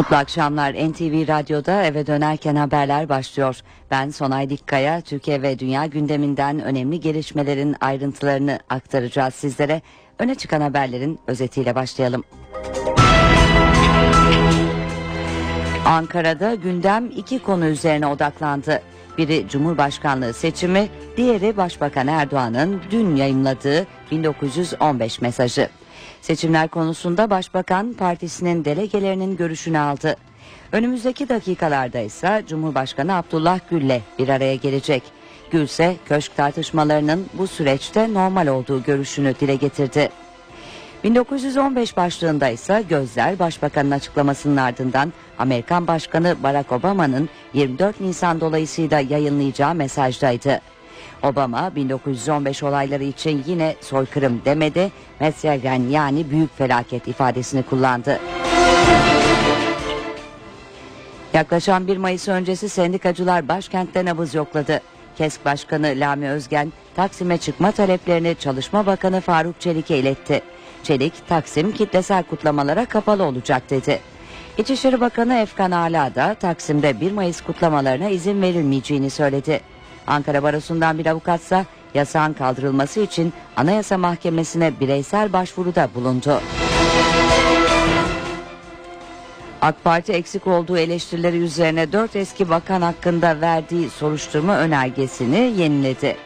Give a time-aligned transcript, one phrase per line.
[0.00, 0.72] Mutlu akşamlar.
[0.74, 3.60] NTV Radyo'da eve dönerken haberler başlıyor.
[3.90, 9.82] Ben Sonay Dikkaya, Türkiye ve dünya gündeminden önemli gelişmelerin ayrıntılarını aktaracağız sizlere.
[10.18, 12.24] Öne çıkan haberlerin özetiyle başlayalım.
[15.86, 18.82] Ankara'da gündem iki konu üzerine odaklandı.
[19.18, 25.68] Biri Cumhurbaşkanlığı seçimi, diğeri Başbakan Erdoğan'ın dün yayınladığı 1915 mesajı.
[26.20, 30.16] Seçimler konusunda Başbakan partisinin delegelerinin görüşünü aldı.
[30.72, 35.02] Önümüzdeki dakikalarda ise Cumhurbaşkanı Abdullah Gül'le bir araya gelecek.
[35.50, 40.08] Gül ise köşk tartışmalarının bu süreçte normal olduğu görüşünü dile getirdi.
[41.04, 49.74] 1915 başlığında ise gözler Başbakanın açıklamasının ardından Amerikan Başkanı Barack Obama'nın 24 Nisan dolayısıyla yayınlayacağı
[49.74, 50.60] mesajdaydı.
[51.22, 58.20] Obama 1915 olayları için yine soykırım demedi, Mesyagen yani büyük felaket ifadesini kullandı.
[61.34, 64.80] Yaklaşan 1 Mayıs öncesi sendikacılar başkentte nabız yokladı.
[65.18, 70.42] KESK Başkanı Lami Özgen Taksim'e çıkma taleplerini Çalışma Bakanı Faruk Çelik'e iletti.
[70.82, 74.00] Çelik, Taksim kitlesel kutlamalara kapalı olacak dedi.
[74.58, 79.60] İçişleri Bakanı Efkan Ala da Taksim'de 1 Mayıs kutlamalarına izin verilmeyeceğini söyledi.
[80.06, 86.40] Ankara Barosu'ndan bir avukatsa yasağın kaldırılması için Anayasa Mahkemesi'ne bireysel başvuruda bulundu.
[89.62, 96.16] AK Parti eksik olduğu eleştirileri üzerine 4 eski bakan hakkında verdiği soruşturma önergesini yeniledi.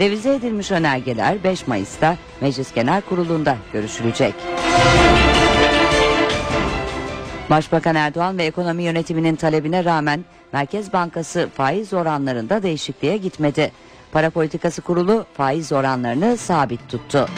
[0.00, 4.34] Revize edilmiş önergeler 5 Mayıs'ta Meclis Genel Kurulu'nda görüşülecek.
[7.50, 13.72] Başbakan Erdoğan ve ekonomi yönetiminin talebine rağmen Merkez Bankası faiz oranlarında değişikliğe gitmedi.
[14.12, 17.28] Para Politikası Kurulu faiz oranlarını sabit tuttu.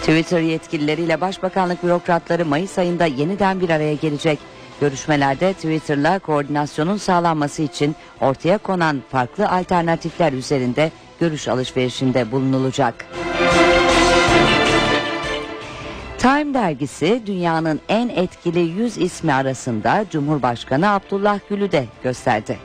[0.00, 4.38] Twitter yetkilileriyle başbakanlık bürokratları Mayıs ayında yeniden bir araya gelecek.
[4.80, 13.06] Görüşmelerde Twitter'la koordinasyonun sağlanması için ortaya konan farklı alternatifler üzerinde görüş alışverişinde bulunulacak.
[16.26, 22.58] Time dergisi dünyanın en etkili 100 ismi arasında Cumhurbaşkanı Abdullah Gül'ü de gösterdi.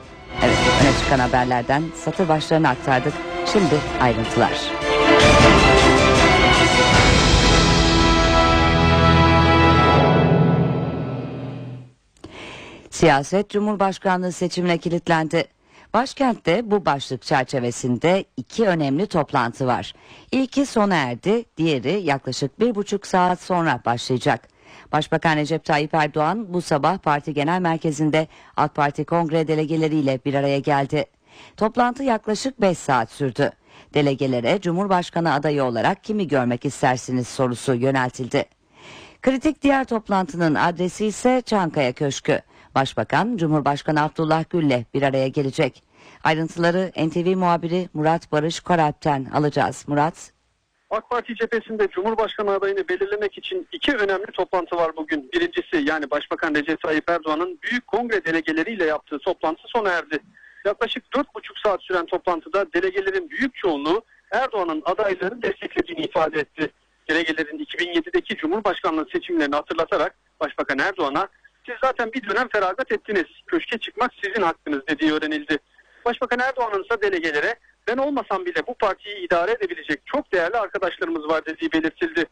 [0.43, 3.13] Evet öne çıkan haberlerden satır başlarını aktardık.
[3.53, 4.51] Şimdi ayrıntılar.
[12.89, 15.47] Siyaset Cumhurbaşkanlığı seçimine kilitlendi.
[15.93, 19.93] Başkentte bu başlık çerçevesinde iki önemli toplantı var.
[20.31, 24.47] İlki sona erdi, diğeri yaklaşık bir buçuk saat sonra başlayacak.
[24.91, 30.59] Başbakan Recep Tayyip Erdoğan bu sabah parti genel merkezinde AK Parti kongre delegeleriyle bir araya
[30.59, 31.05] geldi.
[31.57, 33.51] Toplantı yaklaşık 5 saat sürdü.
[33.93, 38.45] Delegelere Cumhurbaşkanı adayı olarak kimi görmek istersiniz sorusu yöneltildi.
[39.21, 42.41] Kritik diğer toplantının adresi ise Çankaya Köşkü.
[42.75, 45.83] Başbakan Cumhurbaşkanı Abdullah Gül'le bir araya gelecek.
[46.23, 49.85] Ayrıntıları NTV muhabiri Murat Barış Koralp'ten alacağız.
[49.87, 50.31] Murat.
[50.89, 55.29] AK Parti cephesinde Cumhurbaşkanı adayını belirlemek için iki önemli toplantı var bugün.
[55.33, 60.19] Birincisi yani Başbakan Recep Tayyip Erdoğan'ın büyük kongre delegeleriyle yaptığı toplantı sona erdi.
[60.65, 61.23] Yaklaşık 4,5
[61.63, 66.71] saat süren toplantıda delegelerin büyük çoğunluğu Erdoğan'ın adaylarını desteklediğini ifade etti.
[67.09, 71.27] Delegelerin 2007'deki Cumhurbaşkanlığı seçimlerini hatırlatarak Başbakan Erdoğan'a
[71.65, 73.25] siz zaten bir dönem feragat ettiniz.
[73.47, 75.57] Köşke çıkmak sizin hakkınız dediği öğrenildi.
[76.05, 77.55] Başbakan Erdoğan'ın ise delegelere
[77.87, 82.25] ben olmasam bile bu partiyi idare edebilecek çok değerli arkadaşlarımız var dediği belirtildi.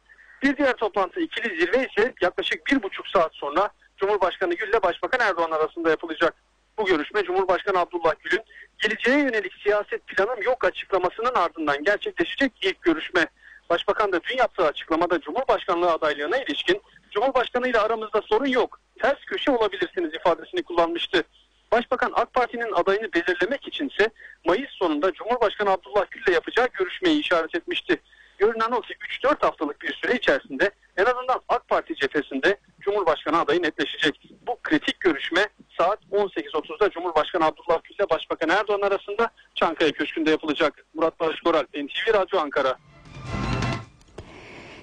[0.43, 5.19] Bir diğer toplantı ikili zirve ise yaklaşık bir buçuk saat sonra Cumhurbaşkanı Gül ile Başbakan
[5.27, 6.33] Erdoğan arasında yapılacak.
[6.77, 8.43] Bu görüşme Cumhurbaşkanı Abdullah Gül'ün
[8.77, 13.25] geleceğe yönelik siyaset planım yok açıklamasının ardından gerçekleşecek ilk görüşme.
[13.69, 16.81] Başbakan da dün yaptığı açıklamada Cumhurbaşkanlığı adaylığına ilişkin
[17.11, 18.79] Cumhurbaşkanı ile aramızda sorun yok.
[19.01, 21.23] Ters köşe olabilirsiniz ifadesini kullanmıştı.
[21.71, 24.09] Başbakan AK Parti'nin adayını belirlemek içinse
[24.45, 28.01] Mayıs sonunda Cumhurbaşkanı Abdullah Gül'le yapacağı görüşmeyi işaret etmişti.
[28.37, 33.63] Görünen o ki 3-4 haftalık bir süre içerisinde en azından AK Parti cephesinde Cumhurbaşkanı adayı
[33.63, 34.29] netleşecek.
[34.47, 35.47] Bu kritik görüşme
[35.77, 40.85] saat 18.30'da Cumhurbaşkanı Abdullah Gül ile Başbakan Erdoğan arasında Çankaya Köşkü'nde yapılacak.
[40.93, 42.75] Murat Barış Koral, NTV Radyo Ankara.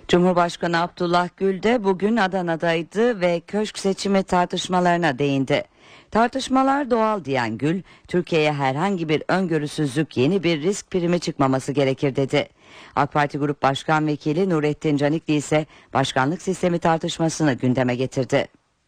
[0.08, 5.64] Cumhurbaşkanı Abdullah Gül de bugün Adana'daydı ve köşk seçimi tartışmalarına değindi.
[6.10, 12.48] Tartışmalar doğal diyen Gül, Türkiye'ye herhangi bir öngörüsüzlük yeni bir risk primi çıkmaması gerekir dedi.
[12.96, 18.46] AK Parti Grup Başkan Vekili Nurettin Canikli ise başkanlık sistemi tartışmasını gündeme getirdi.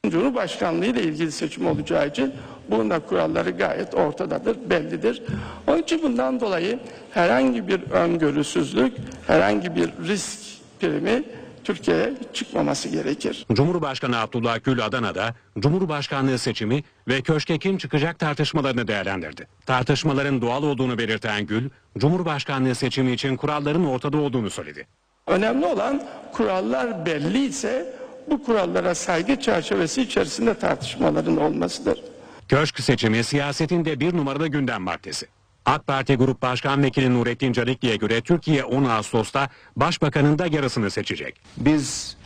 [0.08, 2.34] Cumhurbaşkanlığı ile ilgili seçim olacağı için
[2.70, 5.22] bunun da kuralları gayet ortadadır, bellidir.
[5.66, 6.78] Onun için bundan dolayı
[7.10, 8.92] herhangi bir öngörüsüzlük,
[9.26, 11.24] herhangi bir risk primi
[11.64, 13.46] Türkiye'ye çıkmaması gerekir.
[13.52, 19.46] Cumhurbaşkanı Abdullah Gül Adana'da Cumhurbaşkanlığı seçimi ve köşke kim çıkacak tartışmalarını değerlendirdi.
[19.66, 24.86] Tartışmaların doğal olduğunu belirten Gül, Cumhurbaşkanlığı seçimi için kuralların ortada olduğunu söyledi.
[25.26, 26.02] Önemli olan
[26.32, 27.94] kurallar belli ise
[28.30, 32.02] bu kurallara saygı çerçevesi içerisinde tartışmaların olmasıdır.
[32.48, 35.26] Köşk seçimi siyasetin de bir numaralı gündem maddesi.
[35.68, 41.40] AK Parti Grup Başkan Vekili Nurettin Canikli'ye göre Türkiye 10 Ağustos'ta Başbakanın da yarısını seçecek.
[41.56, 42.16] Biz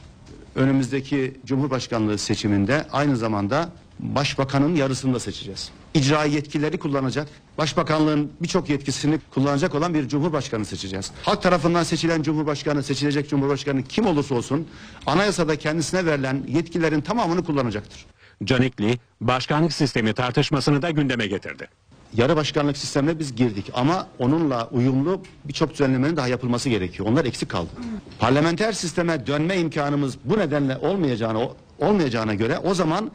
[0.55, 5.71] önümüzdeki Cumhurbaşkanlığı seçiminde aynı zamanda Başbakanın yarısını da seçeceğiz.
[5.95, 7.29] İcra yetkileri kullanacak,
[7.59, 11.11] Başbakanlığın birçok yetkisini kullanacak olan bir Cumhurbaşkanı seçeceğiz.
[11.23, 14.69] Halk tarafından seçilen Cumhurbaşkanı, seçilecek Cumhurbaşkanı kim olursa olsun
[15.07, 18.07] anayasada kendisine verilen yetkilerin tamamını kullanacaktır.
[18.45, 21.69] Canikli, başkanlık sistemi tartışmasını da gündeme getirdi.
[22.17, 27.09] Yarı başkanlık sistemine biz girdik ama onunla uyumlu birçok düzenlemenin daha yapılması gerekiyor.
[27.09, 27.71] Onlar eksik kaldı.
[28.19, 31.49] Parlamenter sisteme dönme imkanımız bu nedenle olmayacağını
[31.79, 33.11] olmayacağına göre o zaman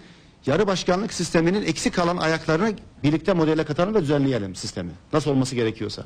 [0.45, 2.73] yarı başkanlık sisteminin eksik kalan ayaklarını
[3.03, 4.91] birlikte modele katalım ve düzenleyelim sistemi.
[5.13, 6.03] Nasıl olması gerekiyorsa.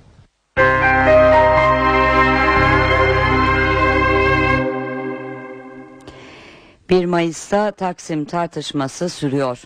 [6.89, 9.63] 1 Mayıs'ta Taksim tartışması sürüyor.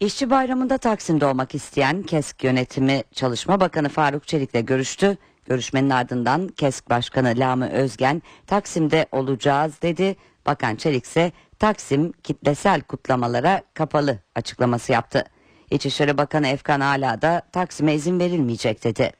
[0.00, 5.16] İşçi bayramında Taksim'de olmak isteyen KESK yönetimi Çalışma Bakanı Faruk Çelik'le görüştü.
[5.46, 10.16] Görüşmenin ardından KESK Başkanı Lami Özgen Taksim'de olacağız dedi.
[10.46, 15.24] Bakan Çelik ise Taksim kitlesel kutlamalara kapalı açıklaması yaptı.
[15.70, 19.12] İçişleri Bakanı Efkan Ala da Taksim'e izin verilmeyecek dedi.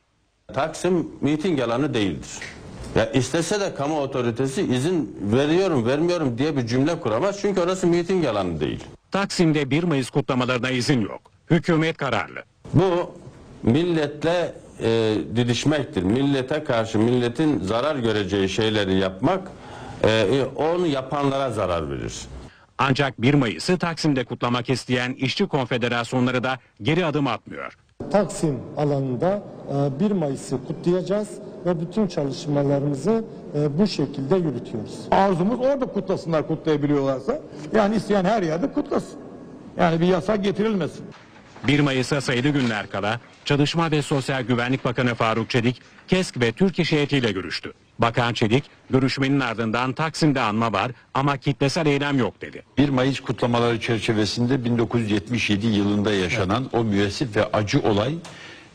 [0.54, 2.38] Taksim miting alanı değildir.
[2.96, 8.26] Ya istese de kamu otoritesi izin veriyorum vermiyorum diye bir cümle kuramaz çünkü orası miting
[8.26, 8.84] alanı değil.
[9.10, 11.20] Taksim'de 1 Mayıs kutlamalarına izin yok.
[11.50, 12.42] Hükümet kararlı.
[12.74, 13.10] Bu
[13.62, 16.02] milletle e, didişmektir.
[16.02, 19.50] Millete karşı milletin zarar göreceği şeyleri yapmak
[20.04, 22.14] e, onu yapanlara zarar verir.
[22.78, 27.76] Ancak 1 Mayıs'ı Taksim'de kutlamak isteyen işçi konfederasyonları da geri adım atmıyor.
[28.10, 29.42] Taksim alanında
[29.96, 31.28] e, 1 Mayıs'ı kutlayacağız
[31.66, 33.24] ve bütün çalışmalarımızı
[33.54, 34.98] e, bu şekilde yürütüyoruz.
[35.10, 37.40] Arzumuz orada kutlasınlar kutlayabiliyorlarsa.
[37.74, 39.18] Yani isteyen her yerde kutlasın.
[39.78, 41.04] Yani bir yasak getirilmesin.
[41.66, 46.78] 1 Mayıs'a sayılı günler kala Çalışma ve Sosyal Güvenlik Bakanı Faruk Çelik, KESK ve Türk
[46.78, 47.72] İş heyetiyle görüştü.
[47.98, 52.62] Bakan Çelik, görüşmenin ardından Taksim'de anma var ama kitlesel eylem yok dedi.
[52.78, 58.14] 1 Mayıs kutlamaları çerçevesinde 1977 yılında yaşanan o müessif ve acı olay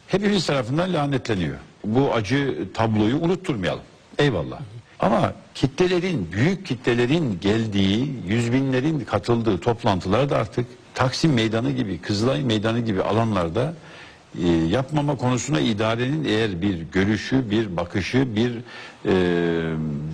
[0.08, 1.58] hepimiz tarafından lanetleniyor.
[1.84, 3.84] Bu acı tabloyu unutturmayalım.
[4.18, 4.60] Eyvallah.
[5.00, 12.80] Ama kitlelerin, büyük kitlelerin geldiği, yüz binlerin katıldığı toplantılarda artık Taksim Meydanı gibi, Kızılay Meydanı
[12.80, 13.74] gibi alanlarda
[14.44, 18.52] e, yapmama konusuna idarenin eğer bir görüşü, bir bakışı, bir
[19.06, 19.14] e,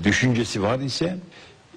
[0.04, 1.18] düşüncesi var ise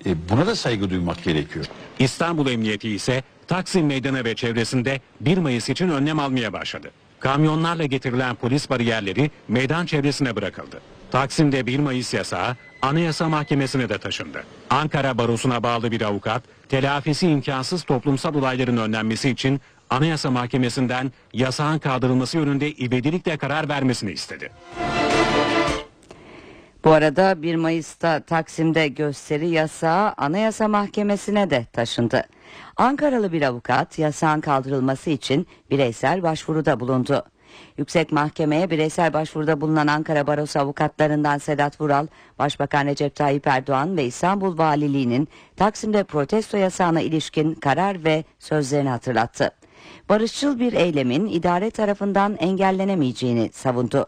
[0.07, 1.67] e, buna da saygı duymak gerekiyor.
[1.99, 6.91] İstanbul Emniyeti ise Taksim Meydanı ve çevresinde 1 Mayıs için önlem almaya başladı.
[7.21, 10.81] Kamyonlarla getirilen polis bariyerleri meydan çevresine bırakıldı.
[11.11, 14.45] Taksim'de 1 Mayıs yasağı Anayasa Mahkemesi'ne de taşındı.
[14.71, 22.37] Ankara Barosu'na bağlı bir avukat telafisi imkansız toplumsal olayların önlenmesi için Anayasa Mahkemesi'nden yasağın kaldırılması
[22.39, 24.50] yönünde ivedilikle karar vermesini istedi.
[26.85, 32.25] Bu arada 1 Mayıs'ta Taksim'de gösteri yasağı Anayasa Mahkemesi'ne de taşındı.
[32.81, 37.25] Ankaralı bir avukat yasağın kaldırılması için bireysel başvuruda bulundu.
[37.79, 42.07] Yüksek Mahkemeye bireysel başvuruda bulunan Ankara Barosu avukatlarından Sedat Vural,
[42.39, 49.51] Başbakan Recep Tayyip Erdoğan ve İstanbul Valiliği'nin Taksim'de protesto yasağına ilişkin karar ve sözlerini hatırlattı.
[50.09, 54.07] Barışçıl bir eylemin idare tarafından engellenemeyeceğini savundu.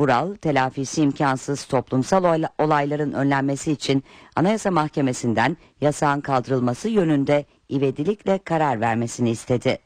[0.00, 4.04] Vural, telafisi imkansız toplumsal olayların önlenmesi için
[4.36, 9.78] Anayasa Mahkemesi'nden yasağın kaldırılması yönünde ivedilikle karar vermesini istedi.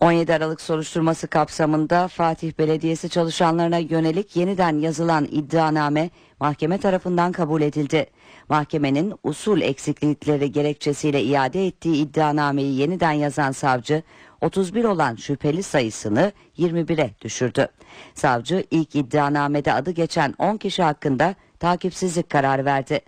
[0.00, 8.06] 17 Aralık soruşturması kapsamında Fatih Belediyesi çalışanlarına yönelik yeniden yazılan iddianame mahkeme tarafından kabul edildi.
[8.48, 14.02] Mahkemenin usul eksiklikleri gerekçesiyle iade ettiği iddianameyi yeniden yazan savcı
[14.40, 17.68] 31 olan şüpheli sayısını 21'e düşürdü.
[18.14, 23.00] Savcı ilk iddianamede adı geçen 10 kişi hakkında takipsizlik kararı verdi.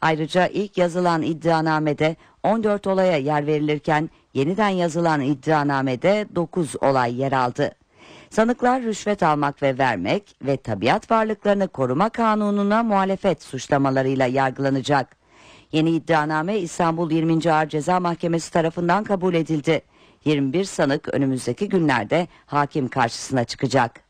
[0.00, 7.74] Ayrıca ilk yazılan iddianamede 14 olaya yer verilirken yeniden yazılan iddianamede 9 olay yer aldı.
[8.30, 15.16] Sanıklar rüşvet almak ve vermek ve tabiat varlıklarını koruma kanununa muhalefet suçlamalarıyla yargılanacak.
[15.72, 17.52] Yeni iddianame İstanbul 20.
[17.52, 19.82] Ağır Ceza Mahkemesi tarafından kabul edildi.
[20.26, 24.00] 21 sanık önümüzdeki günlerde hakim karşısına çıkacak.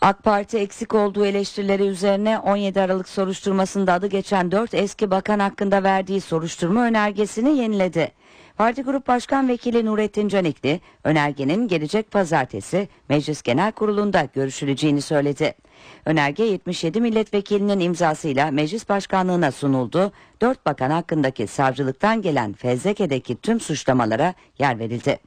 [0.00, 5.82] AK Parti eksik olduğu eleştirileri üzerine 17 Aralık soruşturmasında adı geçen 4 eski bakan hakkında
[5.82, 8.12] verdiği soruşturma önergesini yeniledi.
[8.56, 15.54] Parti Grup Başkan Vekili Nurettin Canikli, önergenin gelecek pazartesi Meclis Genel Kurulu'nda görüşüleceğini söyledi.
[16.04, 20.12] Önerge 77 milletvekilinin imzasıyla meclis başkanlığına sunuldu.
[20.40, 25.18] 4 bakan hakkındaki savcılıktan gelen fezlekedeki tüm suçlamalara yer verildi.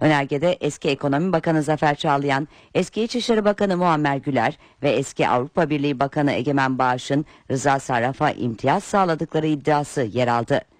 [0.00, 6.00] Önergede eski Ekonomi Bakanı Zafer Çağlayan, eski İçişleri Bakanı Muammer Güler ve eski Avrupa Birliği
[6.00, 10.73] Bakanı Egemen Bağış'ın Rıza Sarraf'a imtiyaz sağladıkları iddiası yer aldı.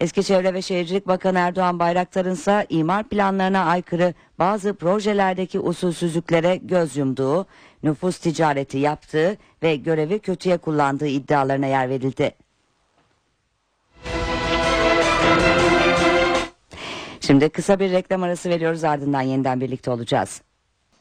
[0.00, 6.96] Eski Çevre ve Şehircilik Bakanı Erdoğan Bayraktar'ın ise imar planlarına aykırı bazı projelerdeki usulsüzlüklere göz
[6.96, 7.46] yumduğu,
[7.82, 12.34] nüfus ticareti yaptığı ve görevi kötüye kullandığı iddialarına yer verildi.
[17.20, 20.42] Şimdi kısa bir reklam arası veriyoruz ardından yeniden birlikte olacağız.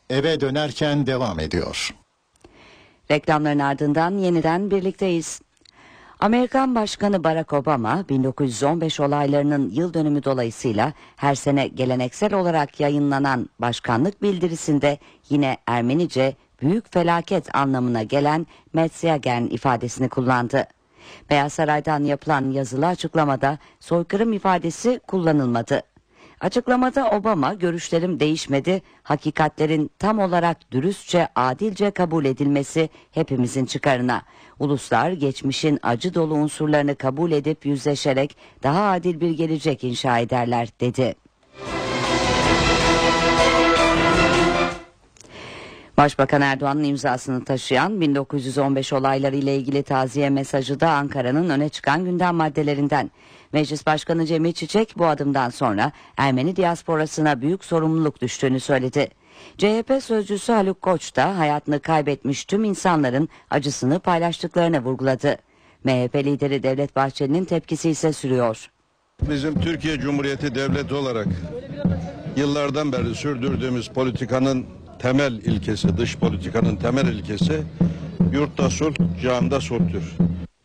[0.09, 1.95] Eve dönerken devam ediyor.
[3.11, 5.41] Reklamların ardından yeniden birlikteyiz.
[6.23, 14.21] Amerikan Başkanı Barack Obama 1915 olaylarının yıl dönümü dolayısıyla her sene geleneksel olarak yayınlanan başkanlık
[14.21, 14.97] bildirisinde
[15.29, 20.67] yine Ermenice büyük felaket anlamına gelen Metziagen ifadesini kullandı.
[21.29, 25.92] Beyaz Saray'dan yapılan yazılı açıklamada soykırım ifadesi kullanılmadı.
[26.43, 34.21] Açıklamada Obama görüşlerim değişmedi, hakikatlerin tam olarak dürüstçe, adilce kabul edilmesi hepimizin çıkarına.
[34.59, 41.15] Uluslar geçmişin acı dolu unsurlarını kabul edip yüzleşerek daha adil bir gelecek inşa ederler dedi.
[45.97, 52.35] Başbakan Erdoğan'ın imzasını taşıyan 1915 olayları ile ilgili taziye mesajı da Ankara'nın öne çıkan gündem
[52.35, 53.11] maddelerinden.
[53.53, 59.07] Meclis Başkanı Cemil Çiçek bu adımdan sonra Ermeni diasporasına büyük sorumluluk düştüğünü söyledi.
[59.57, 65.37] CHP sözcüsü Haluk Koç da hayatını kaybetmiş tüm insanların acısını paylaştıklarını vurguladı.
[65.83, 68.69] MHP lideri Devlet Bahçeli'nin tepkisi ise sürüyor.
[69.29, 71.27] Bizim Türkiye Cumhuriyeti Devleti olarak
[72.37, 74.65] yıllardan beri sürdürdüğümüz politikanın
[74.99, 77.61] temel ilkesi, dış politikanın temel ilkesi
[78.31, 80.03] yurtta sulh, canda sulhtür.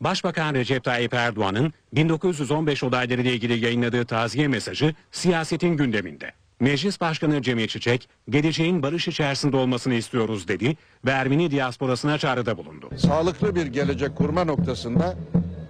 [0.01, 6.33] Başbakan Recep Tayyip Erdoğan'ın 1915 olayları ile ilgili yayınladığı taziye mesajı siyasetin gündeminde.
[6.61, 12.91] Meclis Başkanı Cemil Çiçek, geleceğin barış içerisinde olmasını istiyoruz dedi ve Ermeni diasporasına çağrıda bulundu.
[12.97, 15.15] Sağlıklı bir gelecek kurma noktasında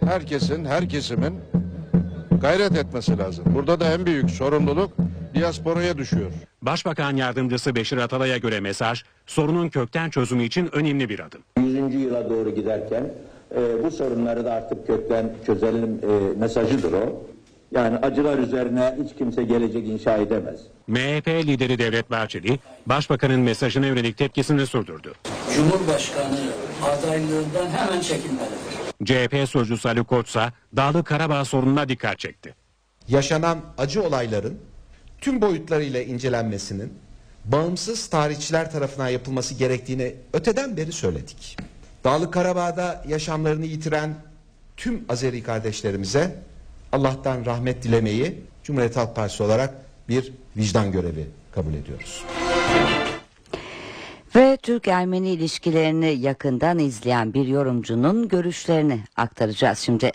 [0.05, 1.35] herkesin, her kesimin
[2.41, 3.45] gayret etmesi lazım.
[3.55, 4.93] Burada da en büyük sorumluluk
[5.35, 6.33] diasporaya düşüyor.
[6.63, 11.41] Başbakan Yardımcısı Beşir Atalay'a göre mesaj, sorunun kökten çözümü için önemli bir adım.
[11.59, 11.95] 100.
[11.95, 13.11] yıla doğru giderken
[13.57, 17.23] e, bu sorunları da artık kökten çözelim e, mesajıdır o.
[17.73, 20.61] Yani acılar üzerine hiç kimse gelecek inşa edemez.
[20.87, 25.13] MHP lideri Devlet Bahçeli, Başbakanın mesajına yönelik tepkisini sürdürdü.
[25.57, 26.37] Cumhurbaşkanı
[26.85, 28.79] adaylığından hemen çekilmelidir.
[29.05, 32.55] CHP sözcüsü Ali Koç ise Dağlı Karabağ sorununa dikkat çekti.
[33.09, 34.59] Yaşanan acı olayların
[35.21, 36.93] tüm boyutlarıyla incelenmesinin
[37.45, 41.57] bağımsız tarihçiler tarafından yapılması gerektiğini öteden beri söyledik.
[42.05, 44.15] Dağlı Karabağ'da yaşamlarını yitiren
[44.77, 46.43] tüm Azeri kardeşlerimize
[46.93, 49.75] Allah'tan rahmet dilemeyi Cumhuriyet Halk Partisi olarak
[50.09, 52.25] bir vicdan görevi kabul ediyoruz.
[54.37, 60.13] Ve Türk-Ermeni ilişkilerini yakından izleyen bir yorumcunun görüşlerini aktaracağız şimdi.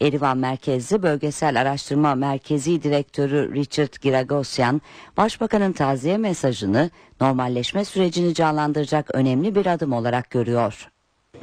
[0.00, 4.80] Erivan Merkezli Bölgesel Araştırma Merkezi Direktörü Richard Giragosyan,
[5.16, 10.91] Başbakanın taziye mesajını normalleşme sürecini canlandıracak önemli bir adım olarak görüyor.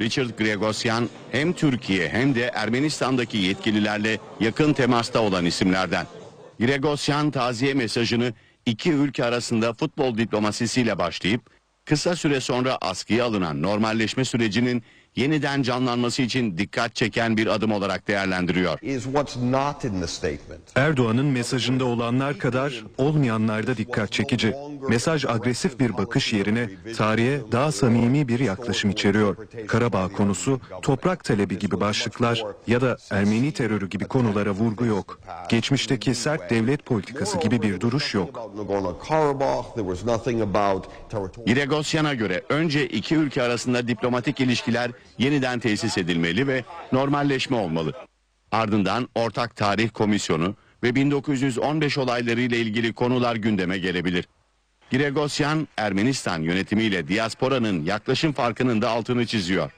[0.00, 6.06] Richard Gregosyan hem Türkiye hem de Ermenistan'daki yetkililerle yakın temasta olan isimlerden.
[6.60, 8.32] Gregosyan taziye mesajını
[8.66, 11.42] iki ülke arasında futbol diplomasisiyle başlayıp
[11.84, 14.82] kısa süre sonra askıya alınan normalleşme sürecinin
[15.16, 18.78] yeniden canlanması için dikkat çeken bir adım olarak değerlendiriyor.
[20.74, 24.54] Erdoğan'ın mesajında olanlar kadar olmayanlar da dikkat çekici.
[24.88, 29.36] Mesaj agresif bir bakış yerine tarihe daha samimi bir yaklaşım içeriyor.
[29.66, 35.20] Karabağ konusu, toprak talebi gibi başlıklar ya da Ermeni terörü gibi konulara vurgu yok.
[35.48, 38.50] Geçmişteki sert devlet politikası gibi bir duruş yok.
[41.46, 47.92] Gregosyan'a göre önce iki ülke arasında diplomatik ilişkiler yeniden tesis edilmeli ve normalleşme olmalı.
[48.52, 54.28] Ardından ortak tarih komisyonu ve 1915 olayları ile ilgili konular gündeme gelebilir.
[54.90, 59.70] Gregosyan, Ermenistan yönetimiyle diasporanın yaklaşım farkının da altını çiziyor.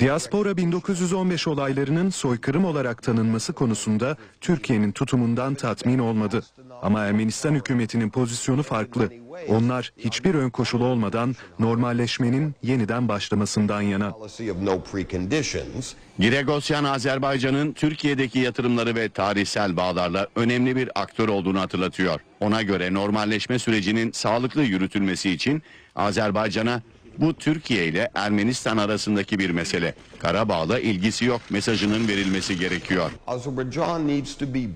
[0.00, 6.42] Diaspora 1915 olaylarının soykırım olarak tanınması konusunda Türkiye'nin tutumundan tatmin olmadı.
[6.82, 9.10] Ama Ermenistan hükümetinin pozisyonu farklı.
[9.48, 14.12] Onlar hiçbir ön koşulu olmadan normalleşmenin yeniden başlamasından yana.
[16.18, 22.20] Giregosyan Azerbaycan'ın Türkiye'deki yatırımları ve tarihsel bağlarla önemli bir aktör olduğunu hatırlatıyor.
[22.40, 25.62] Ona göre normalleşme sürecinin sağlıklı yürütülmesi için
[25.96, 26.82] Azerbaycan'a
[27.20, 29.94] bu Türkiye ile Ermenistan arasındaki bir mesele.
[30.18, 33.10] Karabağ'la ilgisi yok mesajının verilmesi gerekiyor.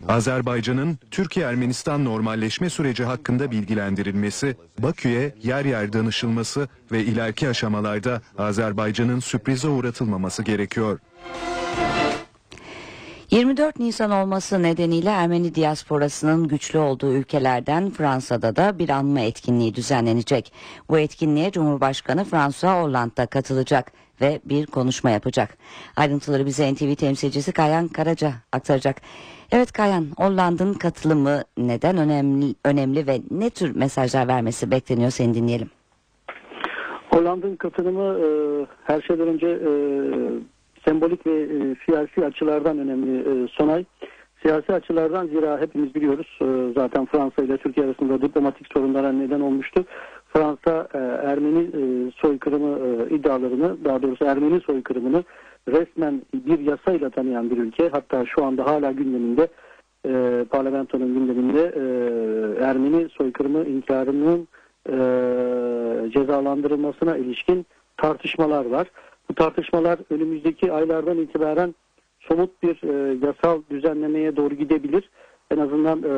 [0.09, 9.69] Azerbaycan'ın Türkiye-Ermenistan normalleşme süreci hakkında bilgilendirilmesi, Bakü'ye yer yer danışılması ve ileriki aşamalarda Azerbaycan'ın sürprize
[9.69, 10.99] uğratılmaması gerekiyor.
[13.33, 20.53] 24 Nisan olması nedeniyle Ermeni diasporasının güçlü olduğu ülkelerden Fransa'da da bir anma etkinliği düzenlenecek.
[20.91, 25.57] Bu etkinliğe Cumhurbaşkanı François Hollande katılacak ve bir konuşma yapacak.
[25.97, 28.97] Ayrıntıları bize NTV temsilcisi Kayan Karaca aktaracak.
[29.53, 35.71] Evet Kayan, Hollande'ın katılımı neden önemli, önemli ve ne tür mesajlar vermesi bekleniyor seni dinleyelim.
[37.11, 38.27] Hollanda'nın katılımı e,
[38.85, 39.71] her şeyden önce e,
[40.85, 43.85] sembolik ve e, siyasi açılardan önemli e, Sonay.
[44.43, 49.85] Siyasi açılardan zira hepimiz biliyoruz e, zaten Fransa ile Türkiye arasında diplomatik sorunlara neden olmuştu.
[50.29, 55.25] Fransa e, Ermeni e, soykırımı e, iddialarını daha doğrusu Ermeni soykırımını
[55.69, 57.89] resmen bir yasayla tanıyan bir ülke.
[57.89, 59.49] Hatta şu anda hala gündeminde
[60.07, 61.85] e, parlamentonun gündeminde e,
[62.65, 64.49] Ermeni soykırımı inkarının
[64.89, 64.97] e,
[66.11, 68.87] cezalandırılmasına ilişkin tartışmalar var.
[69.31, 71.75] Bu tartışmalar önümüzdeki aylardan itibaren
[72.21, 75.11] somut bir e, yasal düzenlemeye doğru gidebilir.
[75.50, 76.09] En azından e,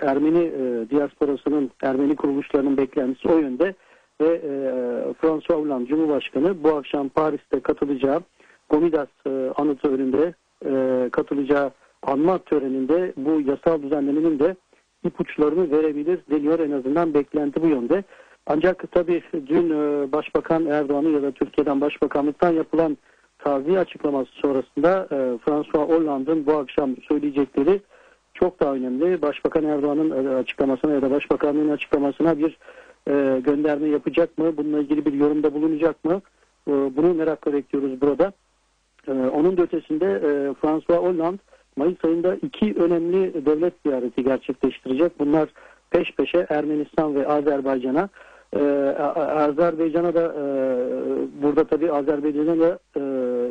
[0.00, 3.74] Ermeni e, diasporasının, Ermeni kuruluşlarının beklentisi o yönde
[4.20, 4.50] ve e,
[5.20, 8.20] François Hollande Cumhurbaşkanı bu akşam Paris'te katılacağı
[8.68, 10.34] Gomidas e, anıtı önünde
[10.66, 11.70] e, katılacağı
[12.02, 14.56] anma töreninde bu yasal düzenlemenin de
[15.04, 18.04] ipuçlarını verebilir deniyor en azından beklenti bu yönde.
[18.46, 22.98] Ancak tabii dün e, Başbakan Erdoğan'ın ya da Türkiye'den Başbakanlıktan yapılan
[23.38, 27.80] taziye açıklaması sonrasında e, François Hollande'ın bu akşam söyleyecekleri
[28.34, 29.22] çok daha önemli.
[29.22, 32.58] Başbakan Erdoğan'ın e, açıklamasına ya da Başbakanlığın açıklamasına bir
[33.08, 34.56] e, gönderme yapacak mı?
[34.56, 36.20] Bununla ilgili bir yorumda bulunacak mı?
[36.66, 38.32] Bunu merakla bekliyoruz burada.
[39.08, 41.38] Onun da ötesinde e, François Hollande
[41.76, 45.18] Mayıs ayında iki önemli devlet ziyareti gerçekleştirecek.
[45.18, 45.48] Bunlar
[45.90, 48.08] peş peşe Ermenistan ve Azerbaycan'a
[48.56, 50.44] ee, Azerbaycan'a da e,
[51.42, 53.02] burada tabii Azerbaycan'a da e,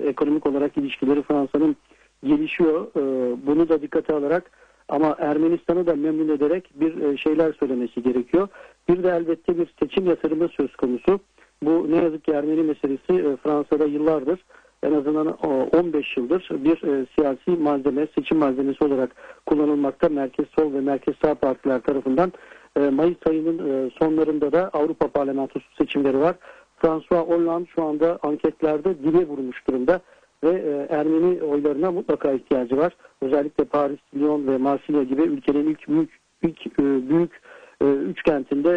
[0.08, 1.76] ekonomik olarak ilişkileri Fransa'nın
[2.24, 2.88] gelişiyor.
[2.96, 3.02] E,
[3.48, 4.52] bunu da dikkate alarak
[4.90, 8.48] ama Ermenistan'ı da memnun ederek bir e, şeyler söylemesi gerekiyor.
[8.90, 11.20] Bir de elbette bir seçim yatırımı söz konusu.
[11.64, 14.40] Bu ne yazık ki Ermeni meselesi e, Fransa'da yıllardır
[14.84, 20.82] en azından 15 yıldır bir e, siyasi malzeme, seçim malzemesi olarak kullanılmakta merkez sol ve
[20.82, 22.34] merkez sağ partiler tarafından.
[22.78, 26.36] E, Mayıs ayının e, sonlarında da Avrupa Parlamentosu seçimleri var.
[26.78, 30.00] François Hollande şu anda anketlerde dibe vurmuş durumda
[30.44, 32.96] ve e, Ermeni oylarına mutlaka ihtiyacı var.
[33.22, 36.10] Özellikle Paris, Lyon ve Marsilya gibi ülkenin ilk büyük
[36.44, 36.78] ilk
[37.10, 37.42] büyük
[37.82, 38.70] üç kentinde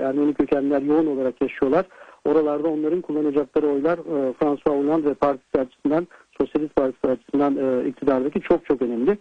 [0.00, 1.86] Ermeni kökenler yoğun olarak yaşıyorlar.
[2.24, 3.98] Oralarda onların kullanacakları oylar
[4.38, 6.06] François Hollande ve partisi açısından,
[6.38, 9.18] Sosyalist Partisi açısından iktidardaki çok çok önemli.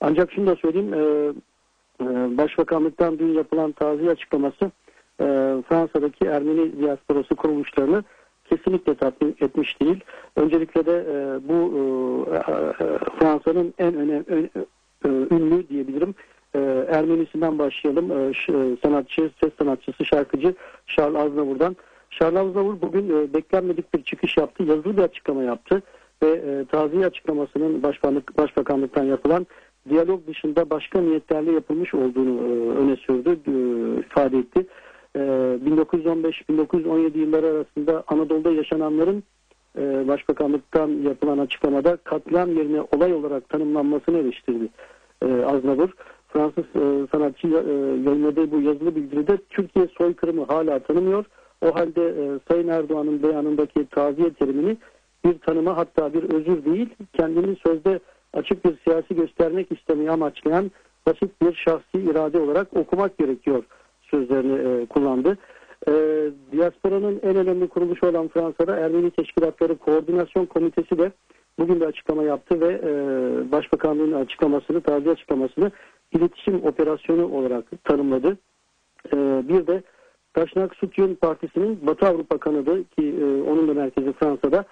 [0.00, 0.94] Ancak şunu da söyleyeyim,
[2.38, 4.70] Başbakanlıktan dün yapılan taziye açıklaması
[5.20, 5.24] e,
[5.68, 8.04] Fransa'daki Ermeni diasporası kuruluşlarını
[8.44, 10.00] kesinlikle tatmin etmiş değil.
[10.36, 11.58] Öncelikle de e, bu
[12.34, 12.38] e,
[13.18, 14.50] Fransa'nın en önemli
[15.04, 16.14] ünlü diyebilirim
[16.88, 18.34] Ermenisinden başlayalım.
[18.82, 20.54] Sanatçı, ses sanatçısı, şarkıcı
[20.86, 21.76] Charles Aznavour'dan.
[22.10, 24.62] Charles Aznavour bugün beklenmedik bir çıkış yaptı.
[24.62, 25.82] Yazılı bir açıklama yaptı
[26.22, 29.46] ve taziye açıklamasının başbakanlık, başbakanlıktan yapılan
[29.88, 33.50] diyalog dışında başka niyetlerle yapılmış olduğunu e, öne sürdü, e,
[34.00, 34.66] ifade etti.
[35.16, 39.22] E, 1915-1917 yılları arasında Anadolu'da yaşananların
[39.78, 44.68] e, başbakanlıktan yapılan açıklamada katliam yerine olay olarak tanımlanmasını eleştirdi
[45.22, 45.90] e, Aznavour.
[46.28, 47.72] Fransız e, sanatçı e,
[48.08, 51.24] yayınladığı bu yazılı bildiride Türkiye soykırımı hala tanımıyor.
[51.62, 54.76] O halde e, Sayın Erdoğan'ın beyanındaki taziye terimini
[55.24, 58.00] bir tanıma hatta bir özür değil kendini sözde
[58.32, 60.70] açık bir siyasi göstermek istemeyi amaçlayan
[61.06, 63.64] basit bir şahsi irade olarak okumak gerekiyor
[64.10, 65.38] sözlerini e, kullandı.
[65.88, 65.92] E,
[66.52, 71.12] diasporanın en önemli kuruluşu olan Fransa'da Ermeni Teşkilatları Koordinasyon Komitesi de
[71.58, 72.92] bugün de açıklama yaptı ve e,
[73.52, 75.70] Başbakanlığın açıklamasını, taziye açıklamasını
[76.12, 78.38] iletişim operasyonu olarak tanımladı.
[79.12, 79.16] E,
[79.48, 79.82] bir de
[80.34, 84.64] Taşnak Sutyun Partisi'nin Batı Avrupa kanadı ki e, onun da merkezi Fransa'da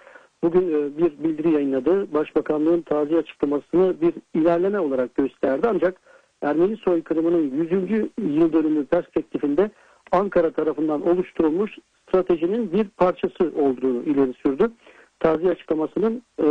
[0.42, 2.14] bugün e, bir bildiri yayınladı.
[2.14, 5.66] Başbakanlığın taziye açıklamasını bir ilerleme olarak gösterdi.
[5.70, 6.00] Ancak
[6.42, 8.08] Ermeni soykırımının 100.
[8.18, 9.70] yıl dönümü perspektifinde
[10.12, 14.70] Ankara tarafından oluşturulmuş stratejinin bir parçası olduğunu ileri sürdü.
[15.20, 16.44] Taziye açıklamasının e,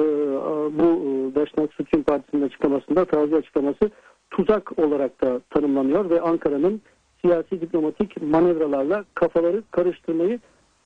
[0.79, 3.91] bu e, Daşnak Sütün Partisi'nin açıklamasında taziye açıklaması
[4.31, 6.81] tuzak olarak da tanımlanıyor ve Ankara'nın
[7.21, 10.39] siyasi diplomatik manevralarla kafaları karıştırmayı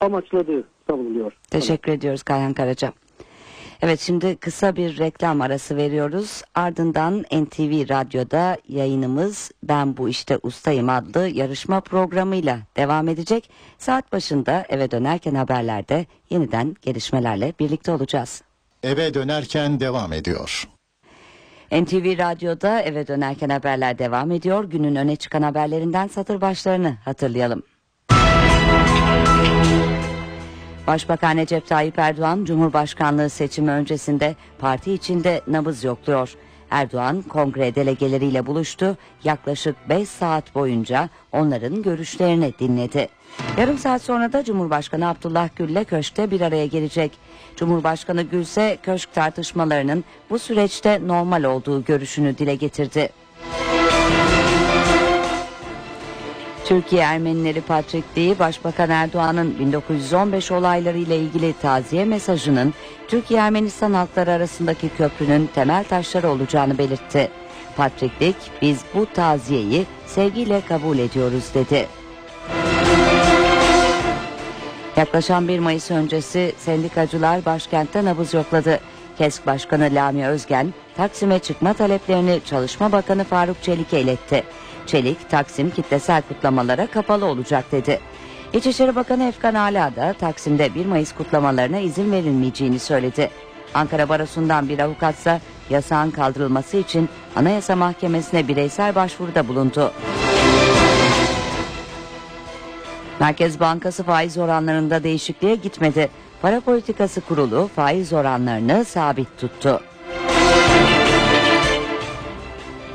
[0.04, 1.32] amaçladığı savunuluyor.
[1.50, 2.92] Teşekkür ediyoruz Kayhan Karaca.
[3.82, 6.42] Evet şimdi kısa bir reklam arası veriyoruz.
[6.54, 13.50] Ardından NTV Radyo'da yayınımız Ben Bu İşte Ustayım adlı yarışma programıyla devam edecek.
[13.78, 18.42] Saat başında eve dönerken haberlerde yeniden gelişmelerle birlikte olacağız.
[18.82, 20.68] Eve dönerken devam ediyor.
[21.72, 24.64] NTV Radyo'da eve dönerken haberler devam ediyor.
[24.64, 27.62] Günün öne çıkan haberlerinden satır başlarını hatırlayalım.
[30.86, 36.34] Başbakan Recep Tayyip Erdoğan Cumhurbaşkanlığı seçimi öncesinde parti içinde nabız yokluyor.
[36.70, 38.96] Erdoğan kongre delegeleriyle buluştu.
[39.24, 43.08] Yaklaşık 5 saat boyunca onların görüşlerini dinledi.
[43.58, 47.12] Yarım saat sonra da Cumhurbaşkanı Abdullah Gül ile köşkte bir araya gelecek.
[47.56, 53.23] Cumhurbaşkanı Gül ise köşk tartışmalarının bu süreçte normal olduğu görüşünü dile getirdi.
[56.64, 62.74] Türkiye Ermenileri Patrikliği Başbakan Erdoğan'ın 1915 olayları ile ilgili taziye mesajının
[63.08, 67.30] Türkiye Ermenistan halkları arasındaki köprünün temel taşları olacağını belirtti.
[67.76, 71.88] Patriklik biz bu taziyeyi sevgiyle kabul ediyoruz dedi.
[74.96, 78.80] Yaklaşan 1 Mayıs öncesi sendikacılar başkentte nabız yokladı.
[79.18, 84.44] KESK Başkanı Lami Özgen, Taksim'e çıkma taleplerini Çalışma Bakanı Faruk Çelik'e iletti.
[84.86, 88.00] Çelik, Taksim kitlesel kutlamalara kapalı olacak dedi.
[88.52, 93.30] İçişleri Bakanı Efkan Ala da Taksim'de 1 Mayıs kutlamalarına izin verilmeyeceğini söyledi.
[93.74, 99.92] Ankara Barosu'ndan bir avukatsa yasağın kaldırılması için Anayasa Mahkemesi'ne bireysel başvuruda bulundu.
[103.20, 106.10] Merkez Bankası faiz oranlarında değişikliğe gitmedi.
[106.42, 109.80] Para Politikası Kurulu faiz oranlarını sabit tuttu.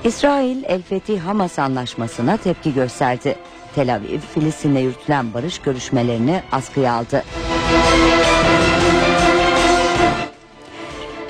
[0.09, 3.35] İsrail El Fetih Hamas anlaşmasına tepki gösterdi.
[3.75, 7.23] Tel Aviv, Filistin'le yürütülen barış görüşmelerini askıya aldı.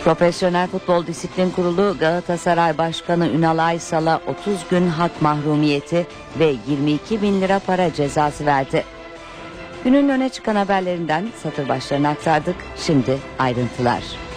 [0.03, 6.07] Profesyonel Futbol Disiplin Kurulu Galatasaray Başkanı Ünal Aysal'a 30 gün hak mahrumiyeti
[6.39, 8.83] ve 22 bin lira para cezası verdi.
[9.83, 12.55] Günün öne çıkan haberlerinden satır başlarını aktardık.
[12.77, 14.28] Şimdi ayrıntılar.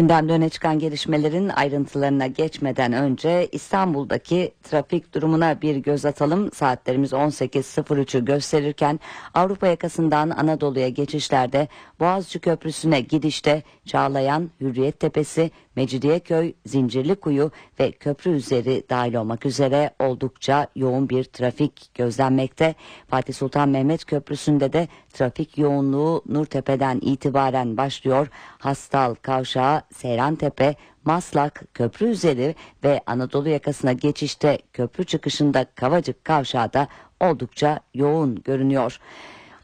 [0.00, 6.52] Gündemde öne çıkan gelişmelerin ayrıntılarına geçmeden önce İstanbul'daki trafik durumuna bir göz atalım.
[6.52, 9.00] Saatlerimiz 18.03'ü gösterirken
[9.34, 11.68] Avrupa yakasından Anadolu'ya geçişlerde
[12.00, 20.66] Boğazcı Köprüsü'ne gidişte Çağlayan, Hürriyet Tepesi, Mecidiyeköy, Zincirlikuyu ve köprü üzeri dahil olmak üzere oldukça
[20.76, 22.74] yoğun bir trafik gözlenmekte.
[23.08, 28.28] Fatih Sultan Mehmet Köprüsü'nde de trafik yoğunluğu Nurtepe'den itibaren başlıyor.
[28.58, 36.88] Hastal, Kavşağı, Seyrantepe, Maslak, köprü üzeri ve Anadolu yakasına geçişte köprü çıkışında Kavacık Kavşağı da
[37.20, 39.00] oldukça yoğun görünüyor.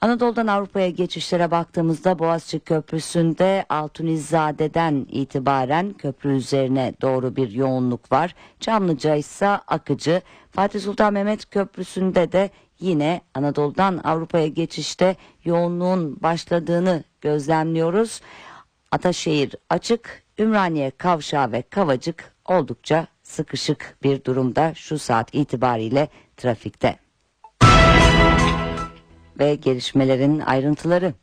[0.00, 8.35] Anadolu'dan Avrupa'ya geçişlere baktığımızda Boğaziçi Köprüsü'nde Altunizade'den itibaren köprü üzerine doğru bir yoğunluk var.
[8.61, 10.22] Çamlıca ise akıcı.
[10.50, 12.50] Fatih Sultan Mehmet Köprüsü'nde de
[12.81, 18.21] yine Anadolu'dan Avrupa'ya geçişte yoğunluğun başladığını gözlemliyoruz.
[18.93, 26.99] Ataşehir açık, Ümraniye Kavşağı ve Kavacık oldukça sıkışık bir durumda şu saat itibariyle trafikte
[29.39, 31.15] ve gelişmelerin ayrıntıları.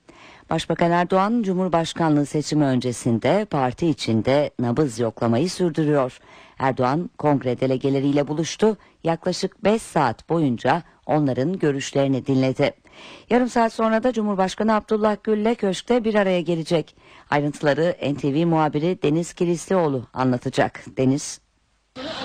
[0.50, 6.20] Başbakan Erdoğan Cumhurbaşkanlığı seçimi öncesinde parti içinde nabız yoklamayı sürdürüyor.
[6.60, 8.78] Erdoğan kongre delegeleriyle buluştu.
[9.04, 12.74] Yaklaşık 5 saat boyunca onların görüşlerini dinledi.
[13.30, 16.96] Yarım saat sonra da Cumhurbaşkanı Abdullah Gül ile köşkte bir araya gelecek.
[17.30, 20.84] Ayrıntıları NTV muhabiri Deniz Kilislioğlu anlatacak.
[20.98, 21.44] Deniz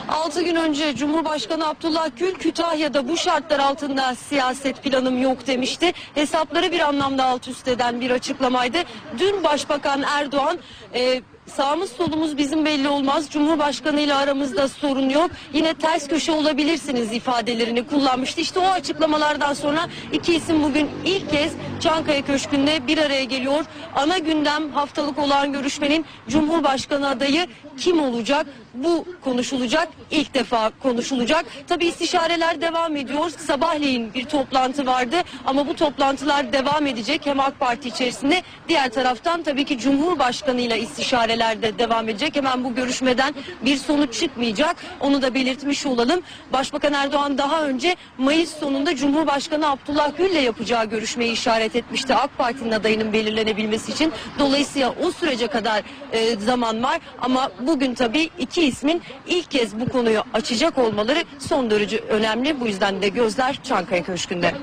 [0.08, 5.92] 6 gün önce Cumhurbaşkanı Abdullah Gül Kütahya'da bu şartlar altında siyaset planım yok demişti.
[6.14, 8.78] Hesapları bir anlamda alt üst eden bir açıklamaydı.
[9.18, 10.58] Dün Başbakan Erdoğan
[10.94, 13.30] e, sağımız solumuz bizim belli olmaz.
[13.30, 15.30] Cumhurbaşkanı ile aramızda sorun yok.
[15.52, 18.40] Yine ters köşe olabilirsiniz ifadelerini kullanmıştı.
[18.40, 23.64] İşte o açıklamalardan sonra iki isim bugün ilk kez Çankaya Köşkü'nde bir araya geliyor.
[23.96, 28.46] Ana gündem haftalık olan görüşmenin Cumhurbaşkanı adayı kim olacak?
[28.74, 29.88] Bu konuşulacak.
[30.10, 31.46] İlk defa konuşulacak.
[31.68, 33.30] Tabii istişareler devam ediyor.
[33.30, 37.26] Sabahleyin bir toplantı vardı ama bu toplantılar devam edecek.
[37.26, 42.36] Hem AK Parti içerisinde diğer taraftan tabii ki Cumhurbaşkanı ile istişareler de devam edecek.
[42.36, 44.76] Hemen bu görüşmeden bir sonuç çıkmayacak.
[45.00, 46.20] Onu da belirtmiş olalım.
[46.52, 52.14] Başbakan Erdoğan daha önce Mayıs sonunda Cumhurbaşkanı Abdullah Gül'le yapacağı görüşmeyi işaret etmişti.
[52.14, 54.12] AK Parti'nin adayının belirlenebilmesi için.
[54.38, 59.88] Dolayısıyla o sürece kadar e, zaman var ama bugün tabii iki ismin ilk kez bu
[59.88, 62.60] konuyu açacak olmaları son derece önemli.
[62.60, 64.54] Bu yüzden de gözler Çankaya Köşkü'nde.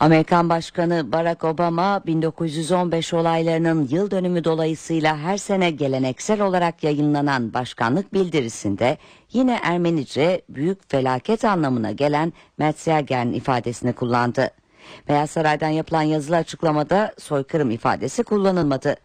[0.00, 8.14] Amerikan Başkanı Barack Obama 1915 olaylarının yıl dönümü dolayısıyla her sene geleneksel olarak yayınlanan başkanlık
[8.14, 8.98] bildirisinde
[9.32, 14.50] yine Ermenice büyük felaket anlamına gelen Metzelgern ifadesini kullandı.
[15.08, 18.96] Beyaz Saray'dan yapılan yazılı açıklamada soykırım ifadesi kullanılmadı.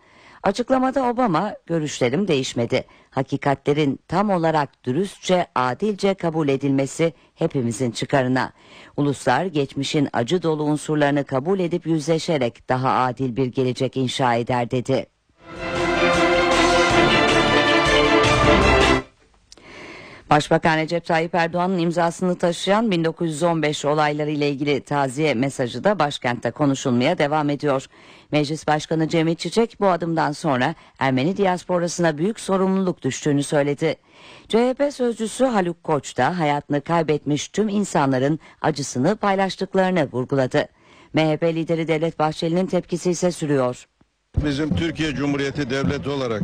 [0.43, 2.85] Açıklamada Obama görüşlerim değişmedi.
[3.09, 8.51] Hakikatlerin tam olarak dürüstçe, adilce kabul edilmesi hepimizin çıkarına.
[8.97, 15.05] Uluslar geçmişin acı dolu unsurlarını kabul edip yüzleşerek daha adil bir gelecek inşa eder dedi.
[20.33, 27.17] Başbakan Recep Tayyip Erdoğan'ın imzasını taşıyan 1915 olayları ile ilgili taziye mesajı da başkentte konuşulmaya
[27.17, 27.85] devam ediyor.
[28.33, 33.95] Meclis Başkanı Cemil Çiçek bu adımdan sonra Ermeni diasporasına büyük sorumluluk düştüğünü söyledi.
[34.47, 40.67] CHP sözcüsü Haluk Koç da hayatını kaybetmiş tüm insanların acısını paylaştıklarını vurguladı.
[41.13, 43.87] MHP lideri Devlet Bahçeli'nin tepkisi ise sürüyor.
[44.45, 46.43] Bizim Türkiye Cumhuriyeti Devleti olarak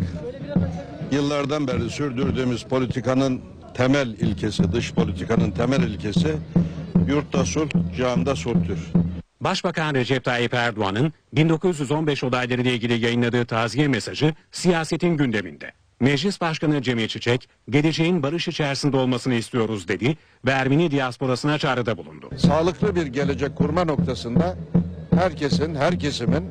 [1.11, 3.41] yıllardan beri sürdürdüğümüz politikanın
[3.73, 6.35] temel ilkesi, dış politikanın temel ilkesi
[7.07, 8.79] yurtta sulh, cihanda sulhtür.
[9.41, 15.71] Başbakan Recep Tayyip Erdoğan'ın 1915 olayları ile ilgili yayınladığı taziye mesajı siyasetin gündeminde.
[15.99, 22.29] Meclis Başkanı Cemil Çiçek, geleceğin barış içerisinde olmasını istiyoruz dedi ve Ermeni diasporasına çağrıda bulundu.
[22.37, 24.57] Sağlıklı bir gelecek kurma noktasında
[25.15, 26.45] herkesin, her kesimin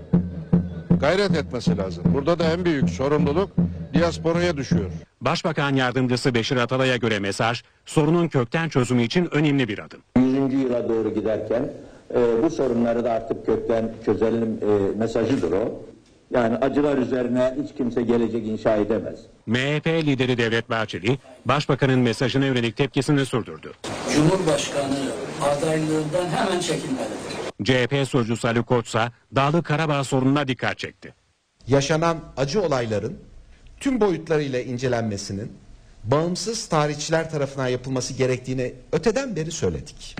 [1.01, 2.05] gayret etmesi lazım.
[2.15, 3.51] Burada da en büyük sorumluluk
[3.95, 4.91] diasporaya düşüyor.
[5.21, 10.01] Başbakan Yardımcısı Beşir Atalay'a göre mesaj, sorunun kökten çözümü için önemli bir adım.
[10.17, 10.53] 100.
[10.63, 11.71] yıla doğru giderken
[12.15, 15.83] e, bu sorunları da artık kökten çözelim e, mesajıdır o.
[16.31, 19.19] Yani acılar üzerine hiç kimse gelecek inşa edemez.
[19.47, 23.73] MHP lideri Devlet Bahçeli, Başbakanın mesajına yönelik tepkisini sürdürdü.
[24.15, 24.97] Cumhurbaşkanı
[25.43, 27.39] adaylığından hemen çekilmelidir.
[27.65, 31.15] CHP sözcüsü Ali Koç ise Dağlı Karabağ sorununa dikkat çekti.
[31.67, 33.19] Yaşanan acı olayların
[33.81, 35.53] tüm boyutlarıyla incelenmesinin
[36.05, 40.17] bağımsız tarihçiler tarafından yapılması gerektiğini öteden beri söyledik.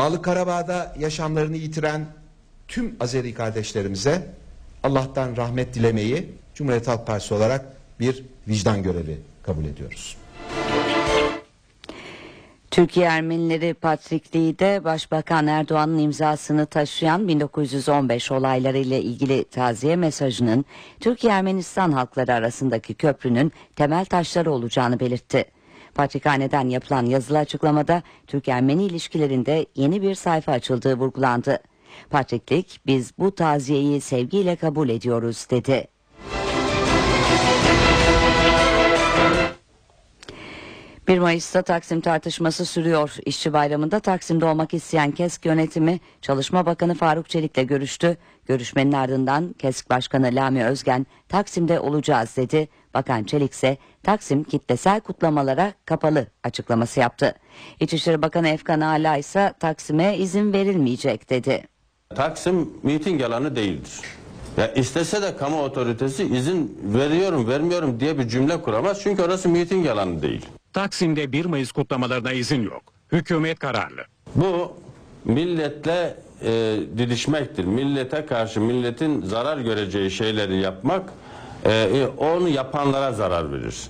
[0.00, 2.06] Dağlık Karabağ'da yaşamlarını yitiren
[2.68, 4.26] tüm Azeri kardeşlerimize
[4.82, 7.64] Allah'tan rahmet dilemeyi Cumhuriyet Halk Partisi olarak
[8.00, 10.16] bir vicdan görevi kabul ediyoruz.
[12.70, 20.64] Türkiye Ermenileri Patrikliği de Başbakan Erdoğan'ın imzasını taşıyan 1915 olayları ile ilgili taziye mesajının
[21.00, 25.44] Türkiye Ermenistan halkları arasındaki köprünün temel taşları olacağını belirtti.
[25.94, 31.58] Patrikhane'den yapılan yazılı açıklamada Türk-Ermeni ilişkilerinde yeni bir sayfa açıldığı vurgulandı.
[32.10, 35.86] Patriklik biz bu taziyeyi sevgiyle kabul ediyoruz dedi.
[41.08, 43.16] Bir Mayıs'ta Taksim tartışması sürüyor.
[43.26, 48.16] İşçi bayramında Taksim'de olmak isteyen KESK yönetimi Çalışma Bakanı Faruk Çelik'le görüştü.
[48.46, 52.68] Görüşmenin ardından KESK Başkanı Lami Özgen Taksim'de olacağız dedi.
[52.94, 57.34] Bakan Çelik ise Taksim kitlesel kutlamalara kapalı açıklaması yaptı.
[57.80, 61.64] İçişleri Bakanı Efkan Ala ise Taksim'e izin verilmeyecek dedi.
[62.14, 64.00] Taksim miting alanı değildir.
[64.56, 69.00] Ya istese de kamu otoritesi izin veriyorum vermiyorum diye bir cümle kuramaz.
[69.02, 70.46] Çünkü orası miting alanı değil.
[70.72, 72.82] Taksim'de 1 Mayıs kutlamalarına izin yok.
[73.12, 74.02] Hükümet kararlı.
[74.34, 74.72] Bu
[75.24, 77.64] milletle e, didişmektir.
[77.64, 81.12] Millete karşı milletin zarar göreceği şeyleri yapmak
[81.66, 83.88] e, onu yapanlara zarar verir.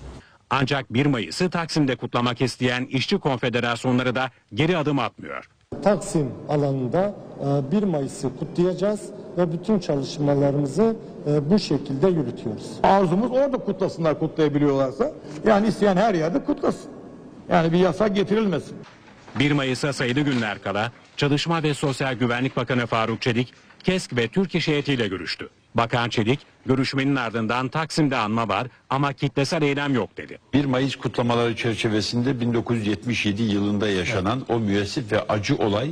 [0.50, 5.48] Ancak 1 Mayıs'ı Taksim'de kutlamak isteyen işçi konfederasyonları da geri adım atmıyor.
[5.83, 7.14] Taksim alanında
[7.72, 9.00] 1 Mayıs'ı kutlayacağız
[9.38, 12.66] ve bütün çalışmalarımızı e, bu şekilde yürütüyoruz.
[12.83, 15.12] Arzumuz orada kutlasınlar kutlayabiliyorlarsa.
[15.46, 16.90] Yani isteyen her yerde kutlasın.
[17.48, 18.76] Yani bir yasak getirilmesin.
[19.38, 24.55] 1 Mayıs'a sayılı günler kala Çalışma ve Sosyal Güvenlik Bakanı Faruk Çelik, KESK ve Türk
[24.55, 25.49] İş heyetiyle görüştü.
[25.75, 30.38] Bakan Çelik, görüşmenin ardından Taksim'de anma var ama kitlesel eylem yok dedi.
[30.53, 35.90] 1 Mayıs kutlamaları çerçevesinde 1977 yılında yaşanan o müessif ve acı olay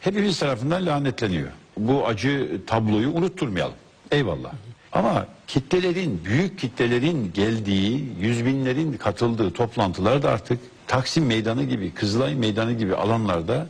[0.00, 1.48] hepimiz tarafından lanetleniyor.
[1.76, 3.74] Bu acı tabloyu unutturmayalım.
[4.10, 4.52] Eyvallah.
[4.92, 12.34] Ama kitlelerin, büyük kitlelerin geldiği, yüz binlerin katıldığı toplantılar da artık Taksim Meydanı gibi, Kızılay
[12.34, 13.66] Meydanı gibi alanlarda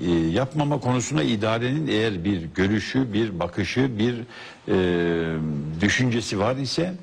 [0.00, 4.14] e, yapmama konusunda idarenin eğer bir görüşü, bir bakışı, bir
[4.68, 5.40] e,
[5.80, 6.94] düşüncesi var ise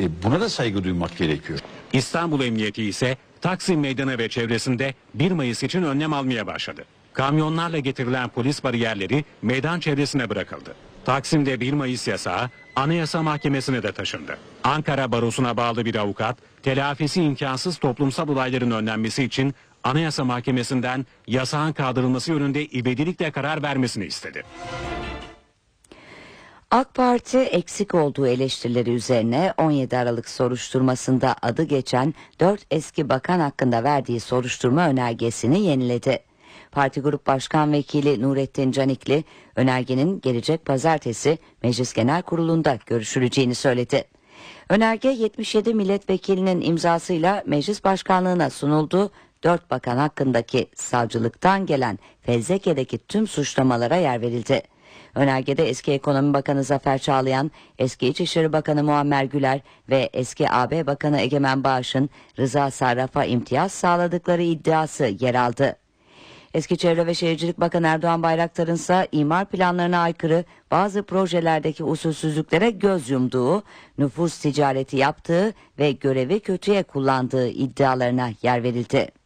[0.00, 1.58] e, buna da saygı duymak gerekiyor.
[1.92, 6.84] İstanbul Emniyeti ise Taksim Meydanı ve çevresinde 1 Mayıs için önlem almaya başladı.
[7.12, 10.74] Kamyonlarla getirilen polis bariyerleri meydan çevresine bırakıldı.
[11.04, 14.38] Taksim'de 1 Mayıs yasağı Anayasa Mahkemesi'ne de taşındı.
[14.64, 22.30] Ankara Barosu'na bağlı bir avukat, telafisi imkansız toplumsal olayların önlenmesi için Anayasa Mahkemesi'nden yasağın kaldırılması
[22.32, 24.42] yönünde ivedilikle karar vermesini istedi.
[26.70, 33.84] AK Parti eksik olduğu eleştirileri üzerine 17 Aralık soruşturmasında adı geçen 4 eski bakan hakkında
[33.84, 36.18] verdiği soruşturma önergesini yeniledi.
[36.70, 39.24] Parti Grup Başkan Vekili Nurettin Canikli
[39.56, 44.04] önergenin gelecek pazartesi Meclis Genel Kurulu'nda görüşüleceğini söyledi.
[44.68, 49.10] Önerge 77 milletvekilinin imzasıyla meclis başkanlığına sunuldu.
[49.44, 54.62] 4 bakan hakkındaki savcılıktan gelen fezlekedeki tüm suçlamalara yer verildi.
[55.14, 61.20] Önergede eski Ekonomi Bakanı Zafer Çağlayan, eski İçişleri Bakanı Muammer Güler ve eski AB Bakanı
[61.20, 65.76] Egemen Bağış'ın Rıza Sarraf'a imtiyaz sağladıkları iddiası yer aldı.
[66.54, 73.10] Eski Çevre ve Şehircilik Bakanı Erdoğan Bayraktar'ın ise imar planlarına aykırı bazı projelerdeki usulsüzlüklere göz
[73.10, 73.62] yumduğu,
[73.98, 79.21] nüfus ticareti yaptığı ve görevi kötüye kullandığı iddialarına yer verildi.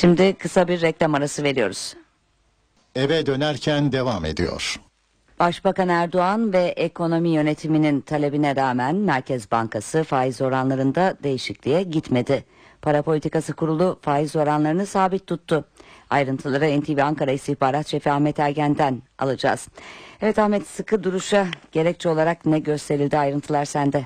[0.00, 1.94] Şimdi kısa bir reklam arası veriyoruz.
[2.94, 4.80] Eve dönerken devam ediyor.
[5.38, 12.44] Başbakan Erdoğan ve ekonomi yönetiminin talebine rağmen Merkez Bankası faiz oranlarında değişikliğe gitmedi.
[12.82, 15.64] Para Politikası Kurulu faiz oranlarını sabit tuttu.
[16.10, 19.68] Ayrıntıları NTV Ankara İstihbarat Şefi Ahmet Ergen'den alacağız.
[20.20, 24.04] Evet Ahmet sıkı duruşa gerekçe olarak ne gösterildi ayrıntılar sende.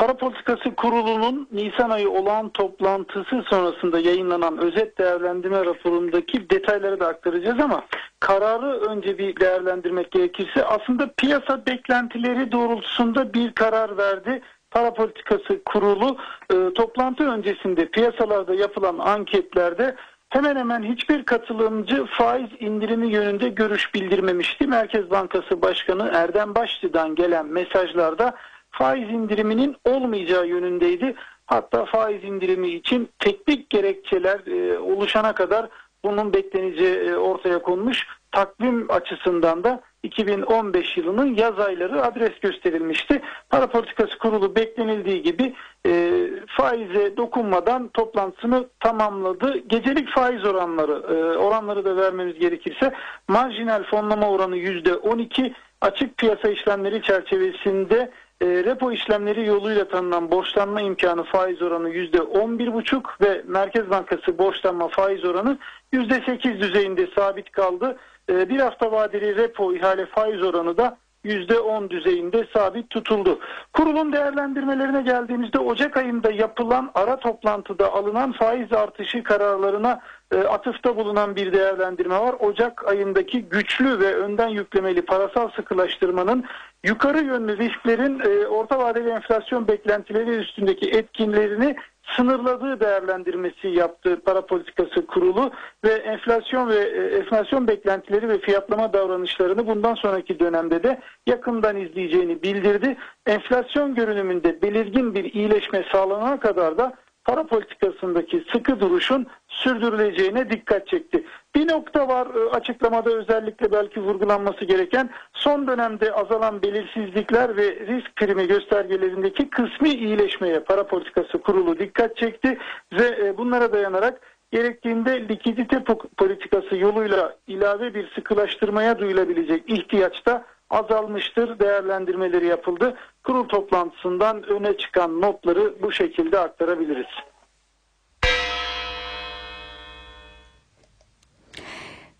[0.00, 7.60] Para Politikası Kurulu'nun Nisan ayı olağan toplantısı sonrasında yayınlanan özet değerlendirme raporundaki detayları da aktaracağız
[7.60, 7.84] ama
[8.20, 14.42] kararı önce bir değerlendirmek gerekirse aslında piyasa beklentileri doğrultusunda bir karar verdi.
[14.70, 16.16] Para Politikası Kurulu
[16.52, 19.96] e, toplantı öncesinde piyasalarda yapılan anketlerde
[20.28, 24.66] hemen hemen hiçbir katılımcı faiz indirimi yönünde görüş bildirmemişti.
[24.66, 28.34] Merkez Bankası Başkanı Erdem Başlı'dan gelen mesajlarda
[28.70, 31.14] faiz indiriminin olmayacağı yönündeydi.
[31.46, 35.68] Hatta faiz indirimi için teknik gerekçeler e, oluşana kadar
[36.04, 38.06] bunun bekleneceği e, ortaya konmuş.
[38.32, 43.22] Takvim açısından da 2015 yılının yaz ayları adres gösterilmişti.
[43.50, 45.54] Para Politikası Kurulu beklenildiği gibi
[45.86, 49.58] e, faize dokunmadan toplantısını tamamladı.
[49.58, 52.92] Gecelik faiz oranları e, oranları da vermemiz gerekirse
[53.28, 61.24] marjinal fonlama oranı %12 açık piyasa işlemleri çerçevesinde e, repo işlemleri yoluyla tanınan borçlanma imkanı
[61.24, 65.58] faiz oranı %11,5 ve Merkez Bankası borçlanma faiz oranı
[65.92, 67.96] %8 düzeyinde sabit kaldı.
[68.30, 73.38] E, bir hafta vadeli repo ihale faiz oranı da %10 düzeyinde sabit tutuldu.
[73.72, 80.00] Kurulun değerlendirmelerine geldiğimizde Ocak ayında yapılan ara toplantıda alınan faiz artışı kararlarına
[80.34, 82.34] e, atıfta bulunan bir değerlendirme var.
[82.40, 86.44] Ocak ayındaki güçlü ve önden yüklemeli parasal sıkılaştırmanın
[86.84, 91.76] yukarı yönlü risklerin e, orta vadeli enflasyon beklentileri üstündeki etkinlerini
[92.16, 95.50] sınırladığı değerlendirmesi yaptı para politikası kurulu
[95.84, 102.42] ve enflasyon ve e, enflasyon beklentileri ve fiyatlama davranışlarını bundan sonraki dönemde de yakından izleyeceğini
[102.42, 102.96] bildirdi.
[103.26, 106.92] Enflasyon görünümünde belirgin bir iyileşme sağlanana kadar da
[107.24, 111.24] para politikasındaki sıkı duruşun sürdürüleceğine dikkat çekti.
[111.54, 118.16] Bir nokta var e, açıklamada özellikle belki vurgulanması gereken son dönemde azalan belirsizlikler ve risk
[118.16, 122.58] primi göstergelerindeki kısmi iyileşmeye para politikası kurulu dikkat çekti
[122.92, 124.20] ve e, bunlara dayanarak
[124.52, 125.84] gerektiğinde likidite
[126.16, 132.96] politikası yoluyla ilave bir sıkılaştırmaya duyulabilecek ihtiyaçta azalmıştır değerlendirmeleri yapıldı.
[133.24, 137.06] Kurul toplantısından öne çıkan notları bu şekilde aktarabiliriz.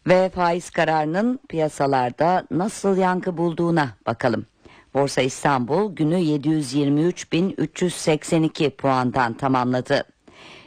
[0.06, 4.46] Ve faiz kararının piyasalarda nasıl yankı bulduğuna bakalım.
[4.94, 10.04] Borsa İstanbul günü 723.382 puandan tamamladı.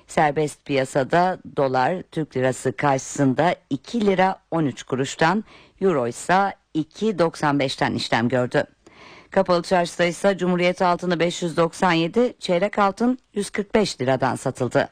[0.07, 5.43] Serbest piyasada dolar Türk lirası karşısında 2 lira 13 kuruştan,
[5.83, 8.63] euro ise 2.95'ten işlem gördü.
[9.31, 14.89] Kapalı çarşıda ise Cumhuriyet altını 597, çeyrek altın 145 liradan satıldı.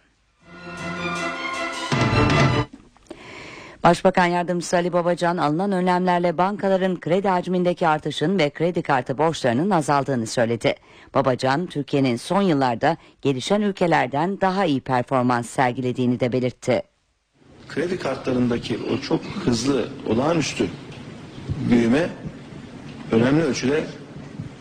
[3.84, 10.28] Başbakan Yardımcısı Ali Babacan alınan önlemlerle bankaların kredi hacmindeki artışın ve kredi kartı borçlarının azaldığını
[10.28, 10.76] söyledi.
[11.14, 16.82] Babacan, Türkiye'nin son yıllarda gelişen ülkelerden daha iyi performans sergilediğini de belirtti.
[17.68, 20.70] Kredi kartlarındaki o çok hızlı, olağanüstü
[21.70, 22.10] büyüme
[23.12, 23.84] önemli ölçüde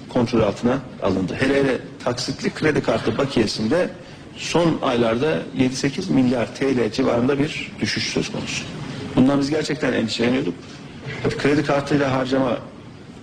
[0.09, 1.36] kontrol altına alındı.
[1.40, 3.90] Hele hele taksitli kredi kartı bakiyesinde
[4.36, 8.64] son aylarda 7-8 milyar TL civarında bir düşüş söz konusu.
[9.16, 10.55] Bundan biz gerçekten endişeleniyorduk.
[11.22, 12.59] Tabii kredi kartıyla harcama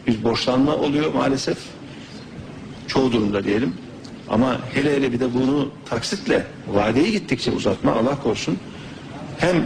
[0.08, 1.58] bir borçlanma oluyor maalesef.
[2.88, 3.74] Çoğu durumda diyelim.
[4.30, 8.58] Ama hele hele bir de bunu taksitle vadeyi gittikçe uzatma Allah korusun
[9.40, 9.64] hem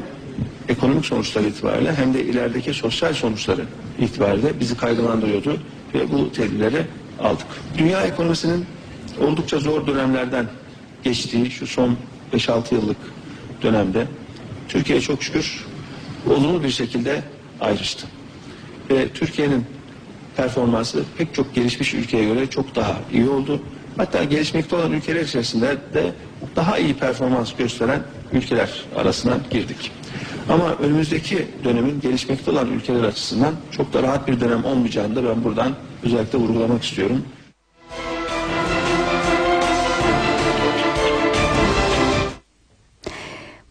[0.69, 3.65] ekonomik sonuçları itibariyle hem de ilerideki sosyal sonuçları
[3.99, 5.57] itibariyle bizi kaygılandırıyordu
[5.93, 6.85] ve bu tedbirleri
[7.19, 7.47] aldık.
[7.77, 8.65] Dünya ekonomisinin
[9.21, 10.45] oldukça zor dönemlerden
[11.03, 11.97] geçtiği şu son
[12.33, 12.97] 5-6 yıllık
[13.61, 14.07] dönemde
[14.69, 15.65] Türkiye çok şükür
[16.29, 17.23] olumlu bir şekilde
[17.61, 18.07] ayrıştı.
[18.89, 19.65] Ve Türkiye'nin
[20.37, 23.61] performansı pek çok gelişmiş ülkeye göre çok daha iyi oldu.
[23.97, 26.13] Hatta gelişmekte olan ülkeler içerisinde de
[26.55, 28.01] daha iyi performans gösteren
[28.33, 29.91] ülkeler arasına girdik.
[30.49, 35.43] Ama önümüzdeki dönemin gelişmekte olan ülkeler açısından çok da rahat bir dönem olmayacağını da ben
[35.43, 37.25] buradan özellikle vurgulamak istiyorum.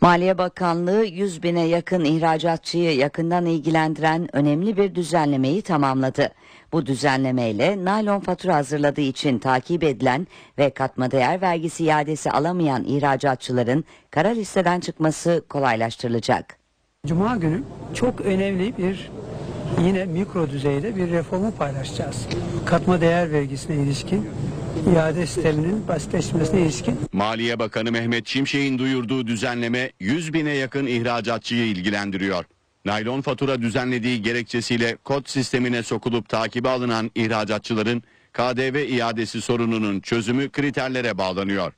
[0.00, 6.28] Maliye Bakanlığı 100 bine yakın ihracatçıyı yakından ilgilendiren önemli bir düzenlemeyi tamamladı.
[6.72, 10.26] Bu düzenlemeyle naylon fatura hazırladığı için takip edilen
[10.58, 16.59] ve katma değer vergisi iadesi alamayan ihracatçıların kara listeden çıkması kolaylaştırılacak.
[17.06, 17.62] Cuma günü
[17.94, 19.10] çok önemli bir
[19.84, 22.26] yine mikro düzeyde bir reformu paylaşacağız.
[22.66, 24.28] Katma değer vergisine ilişkin
[24.94, 32.44] iade sisteminin basitleşmesine ilişkin Maliye Bakanı Mehmet Şimşek'in duyurduğu düzenleme 100 bine yakın ihracatçıyı ilgilendiriyor.
[32.84, 41.18] Naylon fatura düzenlediği gerekçesiyle kod sistemine sokulup takibe alınan ihracatçıların KDV iadesi sorununun çözümü kriterlere
[41.18, 41.72] bağlanıyor.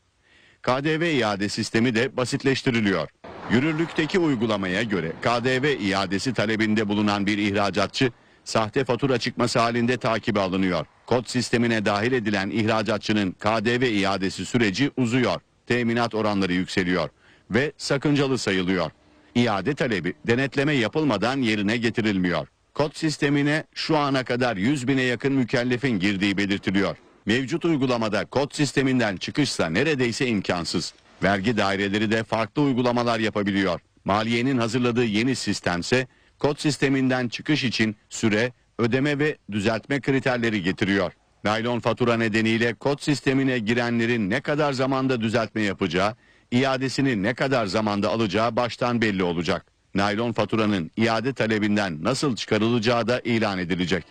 [0.63, 3.09] KDV iade sistemi de basitleştiriliyor.
[3.53, 8.13] Yürürlükteki uygulamaya göre KDV iadesi talebinde bulunan bir ihracatçı
[8.45, 10.87] sahte fatura çıkması halinde takibe alınıyor.
[11.07, 15.41] Kod sistemine dahil edilen ihracatçının KDV iadesi süreci uzuyor.
[15.67, 17.09] Teminat oranları yükseliyor
[17.51, 18.91] ve sakıncalı sayılıyor.
[19.35, 22.49] İade talebi denetleme yapılmadan yerine getirilmiyor.
[22.75, 26.97] Kod sistemine şu ana kadar 100 bine yakın mükellefin girdiği belirtiliyor.
[27.27, 30.95] Mevcut uygulamada kod sisteminden çıkışsa neredeyse imkansız.
[31.23, 33.81] Vergi daireleri de farklı uygulamalar yapabiliyor.
[34.05, 36.07] Maliyenin hazırladığı yeni sistemse
[36.39, 41.13] kod sisteminden çıkış için süre, ödeme ve düzeltme kriterleri getiriyor.
[41.45, 46.15] Naylon fatura nedeniyle kod sistemine girenlerin ne kadar zamanda düzeltme yapacağı,
[46.51, 49.67] iadesini ne kadar zamanda alacağı baştan belli olacak.
[49.95, 54.05] Naylon faturanın iade talebinden nasıl çıkarılacağı da ilan edilecek.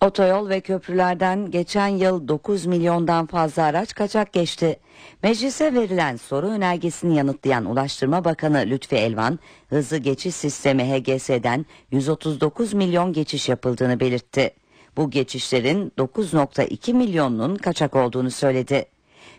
[0.00, 4.78] Otoyol ve köprülerden geçen yıl 9 milyondan fazla araç kaçak geçti.
[5.22, 9.38] Meclise verilen soru önergesini yanıtlayan Ulaştırma Bakanı Lütfi Elvan,
[9.68, 14.50] hızlı geçiş sistemi HGS'den 139 milyon geçiş yapıldığını belirtti.
[14.96, 18.86] Bu geçişlerin 9.2 milyonunun kaçak olduğunu söyledi.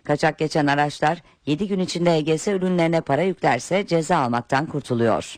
[0.03, 5.35] Kaçak geçen araçlar 7 gün içinde HGS ürünlerine para yüklerse ceza almaktan kurtuluyor.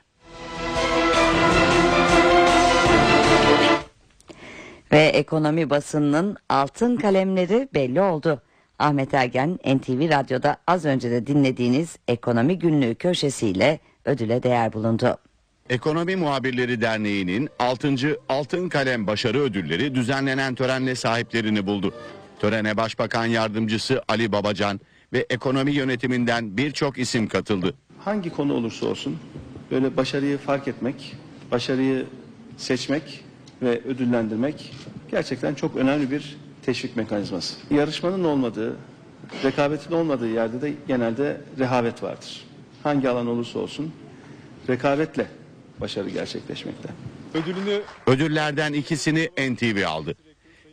[4.91, 8.41] Ve ekonomi basınının altın kalemleri belli oldu.
[8.79, 15.17] Ahmet Ergen NTV Radyo'da az önce de dinlediğiniz ekonomi günlüğü köşesiyle ödüle değer bulundu.
[15.69, 17.95] Ekonomi Muhabirleri Derneği'nin 6.
[18.29, 21.93] Altın Kalem Başarı Ödülleri düzenlenen törenle sahiplerini buldu.
[22.39, 24.79] Törene Başbakan Yardımcısı Ali Babacan
[25.13, 27.73] ve ekonomi yönetiminden birçok isim katıldı.
[27.99, 29.17] Hangi konu olursa olsun
[29.71, 31.15] böyle başarıyı fark etmek,
[31.51, 32.05] başarıyı
[32.57, 33.23] seçmek
[33.61, 34.73] ve ödüllendirmek
[35.11, 37.55] gerçekten çok önemli bir teşvik mekanizması.
[37.71, 38.75] Yarışmanın olmadığı,
[39.43, 42.45] rekabetin olmadığı yerde de genelde rehavet vardır.
[42.83, 43.91] Hangi alan olursa olsun
[44.69, 45.27] rekabetle
[45.81, 46.89] başarı gerçekleşmekte.
[47.33, 50.15] Ödülünü Ödüllerden ikisini NTV aldı.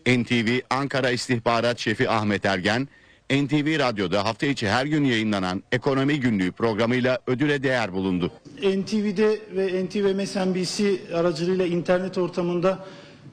[0.07, 2.89] NTV Ankara İstihbarat Şefi Ahmet Ergen,
[3.31, 8.33] NTV Radyo'da hafta içi her gün yayınlanan Ekonomi Günlüğü programıyla ödüle değer bulundu.
[8.57, 12.87] NTV'de ve NTV MSNBC aracılığıyla internet ortamında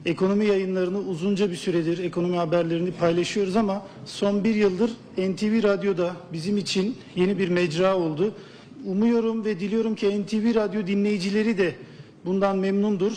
[0.06, 6.56] ekonomi yayınlarını uzunca bir süredir ekonomi haberlerini paylaşıyoruz ama son bir yıldır NTV Radyo'da bizim
[6.56, 8.34] için yeni bir mecra oldu.
[8.84, 11.74] Umuyorum ve diliyorum ki NTV Radyo dinleyicileri de
[12.24, 13.12] bundan memnundur.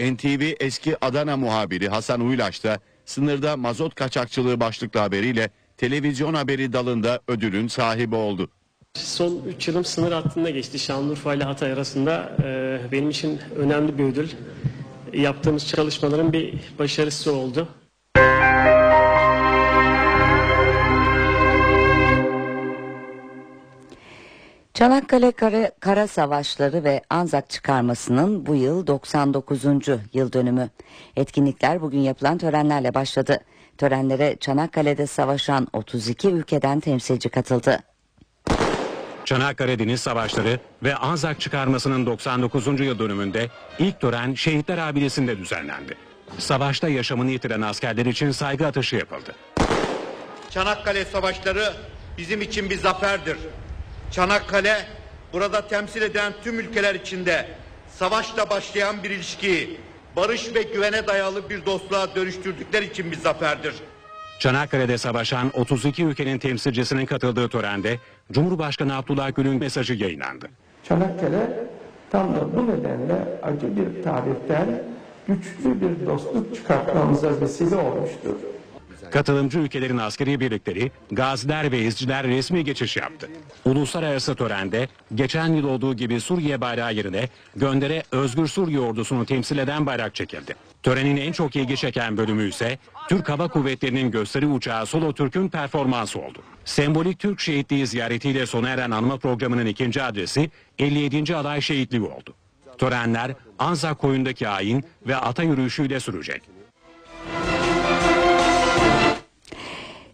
[0.00, 7.20] NTV eski Adana muhabiri Hasan Uylaş da sınırda mazot kaçakçılığı başlıklı haberiyle televizyon haberi dalında
[7.28, 8.50] ödülün sahibi oldu.
[8.94, 10.78] Son 3 yılım sınır hattında geçti.
[10.78, 14.28] Şanlıurfa ile Hatay arasında e, benim için önemli bir ödül.
[15.12, 17.68] Yaptığımız çalışmaların bir başarısı oldu.
[24.74, 29.64] Çanakkale Kara, Kara Savaşları ve Anzak çıkarmasının bu yıl 99.
[30.12, 30.70] yıl dönümü.
[31.16, 33.38] Etkinlikler bugün yapılan törenlerle başladı.
[33.78, 37.91] Törenlere Çanakkale'de savaşan 32 ülkeden temsilci katıldı.
[39.24, 42.66] Çanakkale Deniz Savaşları ve Anzak çıkarmasının 99.
[42.80, 43.48] yıl dönümünde
[43.78, 45.96] ilk tören Şehitler Abidesi'nde düzenlendi.
[46.38, 49.34] Savaşta yaşamını yitiren askerler için saygı atışı yapıldı.
[50.50, 51.72] Çanakkale Savaşları
[52.18, 53.36] bizim için bir zaferdir.
[54.12, 54.86] Çanakkale
[55.32, 57.48] burada temsil eden tüm ülkeler içinde
[57.98, 59.80] savaşla başlayan bir ilişkiyi
[60.16, 63.74] barış ve güvene dayalı bir dostluğa dönüştürdükleri için bir zaferdir.
[64.38, 67.98] Çanakkale'de savaşan 32 ülkenin temsilcisinin katıldığı törende
[68.32, 70.48] Cumhurbaşkanı Abdullah Gül'ün mesajı yayınlandı.
[70.84, 71.66] Çanakkale
[72.10, 74.82] tam da bu nedenle acı bir tarihten
[75.28, 78.34] güçlü bir dostluk çıkartmamıza vesile olmuştur.
[79.12, 83.28] Katılımcı ülkelerin askeri birlikleri, gaziler ve izciler resmi geçiş yaptı.
[83.64, 89.86] Uluslararası törende geçen yıl olduğu gibi Suriye bayrağı yerine göndere Özgür Suriye ordusunu temsil eden
[89.86, 90.54] bayrak çekildi.
[90.82, 96.18] Törenin en çok ilgi çeken bölümü ise Türk Hava Kuvvetleri'nin gösteri uçağı Solo Türk'ün performansı
[96.18, 96.42] oldu.
[96.64, 101.36] Sembolik Türk şehitliği ziyaretiyle sona eren anma programının ikinci adresi 57.
[101.36, 102.34] Alay Şehitliği oldu.
[102.78, 106.42] Törenler Anzak koyundaki ayin ve ata yürüyüşüyle sürecek.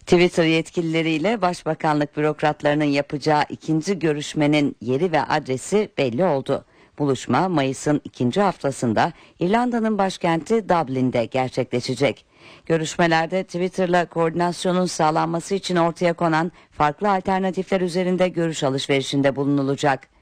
[0.09, 6.65] Twitter yetkilileriyle Başbakanlık bürokratlarının yapacağı ikinci görüşmenin yeri ve adresi belli oldu.
[6.99, 12.25] Buluşma Mayıs'ın ikinci haftasında İrlanda'nın başkenti Dublin'de gerçekleşecek.
[12.67, 20.18] Görüşmelerde Twitter'la koordinasyonun sağlanması için ortaya konan farklı alternatifler üzerinde görüş alışverişinde bulunulacak.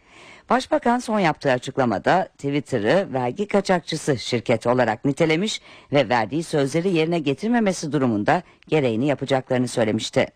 [0.51, 5.61] Başbakan son yaptığı açıklamada Twitter'ı vergi kaçakçısı şirket olarak nitelemiş
[5.93, 10.27] ve verdiği sözleri yerine getirmemesi durumunda gereğini yapacaklarını söylemişti.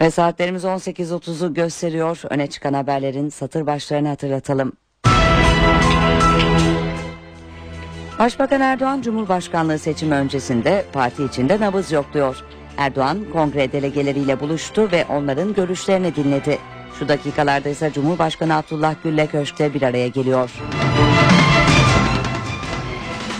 [0.00, 2.22] Ve saatlerimiz 18.30'u gösteriyor.
[2.30, 4.72] Öne çıkan haberlerin satır başlarını hatırlatalım.
[8.18, 12.36] Başbakan Erdoğan Cumhurbaşkanlığı seçimi öncesinde parti içinde nabız yokluyor.
[12.76, 16.58] Erdoğan kongre delegeleriyle buluştu ve onların görüşlerini dinledi.
[16.98, 20.50] Şu dakikalarda ise Cumhurbaşkanı Abdullah Gül'le köşkte bir araya geliyor.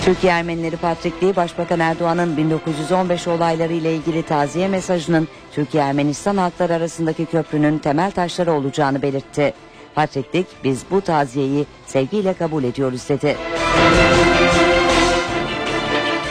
[0.05, 7.27] Türkiye Ermenileri Patrikliği Başbakan Erdoğan'ın 1915 olayları ile ilgili taziye mesajının Türkiye Ermenistan halkları arasındaki
[7.27, 9.55] köprünün temel taşları olacağını belirtti.
[9.95, 13.37] Patriklik biz bu taziyeyi sevgiyle kabul ediyoruz dedi.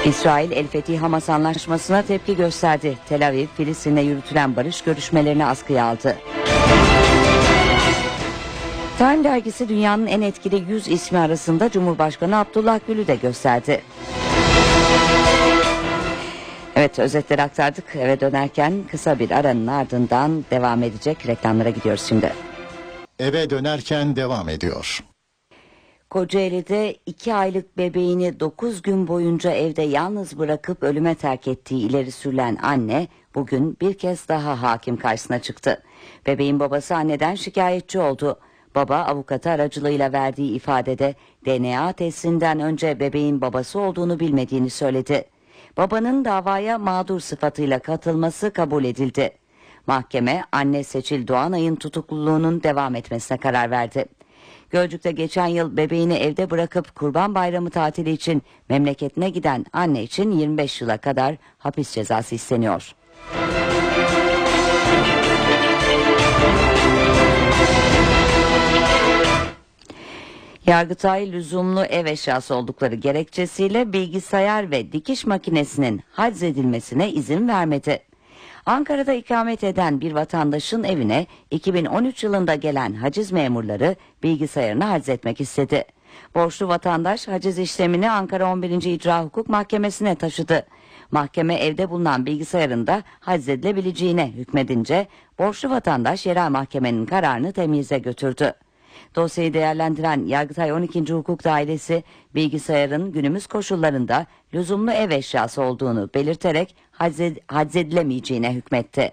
[0.05, 2.97] İsrail El Fetih Hamas anlaşmasına tepki gösterdi.
[3.09, 6.17] Tel Aviv, Filistin'le yürütülen barış görüşmelerini askıya aldı.
[8.97, 13.81] Time dergisi dünyanın en etkili 100 ismi arasında Cumhurbaşkanı Abdullah Gül'ü de gösterdi.
[16.75, 17.95] Evet özetleri aktardık.
[17.95, 22.33] Eve dönerken kısa bir aranın ardından devam edecek reklamlara gidiyoruz şimdi.
[23.19, 25.03] Eve dönerken devam ediyor.
[26.13, 32.57] Kocaeli'de iki aylık bebeğini 9 gün boyunca evde yalnız bırakıp ölüme terk ettiği ileri sürülen
[32.61, 35.83] anne bugün bir kez daha hakim karşısına çıktı.
[36.27, 38.39] Bebeğin babası anneden şikayetçi oldu.
[38.75, 45.25] Baba avukatı aracılığıyla verdiği ifadede DNA testinden önce bebeğin babası olduğunu bilmediğini söyledi.
[45.77, 49.31] Babanın davaya mağdur sıfatıyla katılması kabul edildi.
[49.87, 54.05] Mahkeme anne Seçil Doğanay'ın tutukluluğunun devam etmesine karar verdi.
[54.73, 60.81] Gölcük'te geçen yıl bebeğini evde bırakıp Kurban Bayramı tatili için memleketine giden anne için 25
[60.81, 62.95] yıla kadar hapis cezası isteniyor.
[70.65, 78.12] Yargıtay lüzumlu ev eşyası oldukları gerekçesiyle bilgisayar ve dikiş makinesinin haciz edilmesine izin vermedi.
[78.65, 85.85] Ankara'da ikamet eden bir vatandaşın evine 2013 yılında gelen haciz memurları bilgisayarını haciz etmek istedi.
[86.35, 88.69] Borçlu vatandaş haciz işlemini Ankara 11.
[88.69, 90.65] İcra Hukuk Mahkemesi'ne taşıdı.
[91.11, 95.07] Mahkeme evde bulunan bilgisayarında haczedilebileceğine hükmedince
[95.39, 98.53] borçlu vatandaş yerel mahkemenin kararını temyize götürdü.
[99.15, 101.13] Dosyayı değerlendiren Yargıtay 12.
[101.13, 102.03] Hukuk Dairesi
[102.35, 109.11] bilgisayarın günümüz koşullarında lüzumlu ev eşyası olduğunu belirterek haczed- haczedilemeyeceğine hükmetti.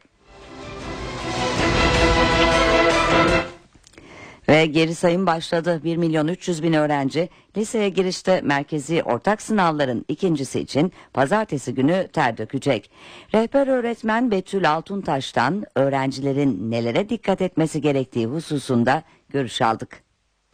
[4.48, 5.80] Ve geri sayım başladı.
[5.84, 12.38] 1 milyon 300 bin öğrenci liseye girişte merkezi ortak sınavların ikincisi için pazartesi günü ter
[12.38, 12.90] dökecek.
[13.34, 19.02] Rehber öğretmen Betül Altuntaş'tan öğrencilerin nelere dikkat etmesi gerektiği hususunda
[19.32, 20.02] görüş aldık.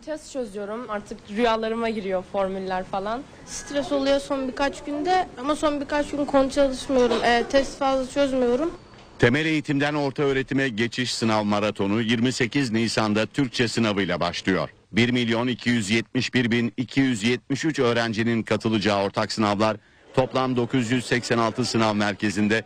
[0.04, 0.90] Test çözüyorum.
[0.90, 3.22] Artık rüyalarıma giriyor formüller falan.
[3.46, 7.24] Stres oluyor son birkaç günde ama son birkaç gün konu çalışmıyorum.
[7.24, 8.70] Ee, test fazla çözmüyorum.
[9.18, 14.68] Temel eğitimden orta öğretime geçiş sınav maratonu 28 Nisan'da Türkçe sınavıyla başlıyor.
[14.92, 19.76] 1 milyon 271 bin 273 öğrencinin katılacağı ortak sınavlar
[20.14, 22.64] toplam 986 sınav merkezinde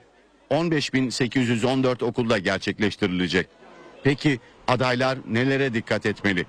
[0.51, 3.47] 15.814 okulda gerçekleştirilecek.
[4.05, 4.41] Peki
[4.71, 6.47] adaylar nelere dikkat etmeli?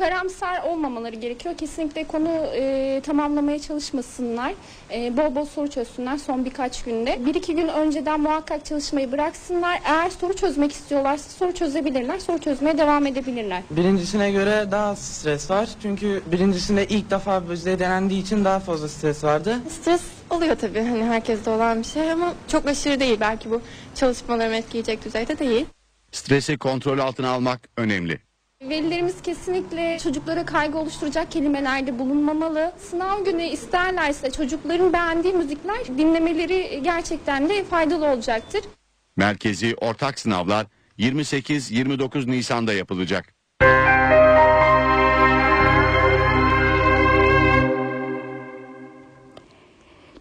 [0.00, 1.54] karamsar olmamaları gerekiyor.
[1.56, 4.52] Kesinlikle konu e, tamamlamaya çalışmasınlar.
[4.90, 7.26] E, bol bol soru çözsünler son birkaç günde.
[7.26, 9.80] Bir iki gün önceden muhakkak çalışmayı bıraksınlar.
[9.84, 12.18] Eğer soru çözmek istiyorlarsa soru çözebilirler.
[12.18, 13.62] Soru çözmeye devam edebilirler.
[13.70, 15.68] Birincisine göre daha az stres var.
[15.82, 19.56] Çünkü birincisinde ilk defa bizde denendiği için daha fazla stres vardı.
[19.68, 20.82] Stres oluyor tabii.
[20.82, 23.16] Hani herkeste olan bir şey ama çok aşırı değil.
[23.20, 23.60] Belki bu
[23.94, 25.66] çalışmalarımı etkileyecek düzeyde değil.
[26.12, 28.20] Stresi kontrol altına almak önemli.
[28.62, 32.72] Velilerimiz kesinlikle çocuklara kaygı oluşturacak kelimelerde bulunmamalı.
[32.78, 38.60] Sınav günü isterlerse çocukların beğendiği müzikler dinlemeleri gerçekten de faydalı olacaktır.
[39.16, 40.66] Merkezi ortak sınavlar
[40.98, 43.34] 28-29 Nisan'da yapılacak.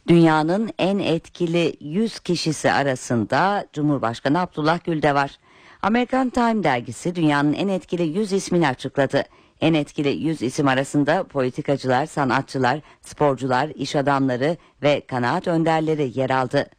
[0.07, 5.39] Dünyanın en etkili 100 kişisi arasında Cumhurbaşkanı Abdullah Gül de var.
[5.81, 9.23] Amerikan Time dergisi dünyanın en etkili 100 ismini açıkladı.
[9.61, 16.69] En etkili 100 isim arasında politikacılar, sanatçılar, sporcular, iş adamları ve kanaat önderleri yer aldı.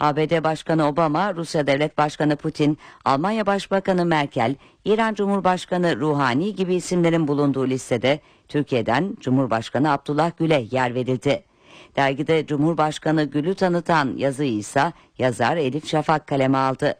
[0.00, 4.54] ABD Başkanı Obama, Rusya Devlet Başkanı Putin, Almanya Başbakanı Merkel,
[4.84, 11.44] İran Cumhurbaşkanı Ruhani gibi isimlerin bulunduğu listede Türkiye'den Cumhurbaşkanı Abdullah Gül'e yer verildi.
[11.96, 16.96] Dergide Cumhurbaşkanı Gül'ü tanıtan yazıyı ise yazar Elif Şafak kaleme aldı.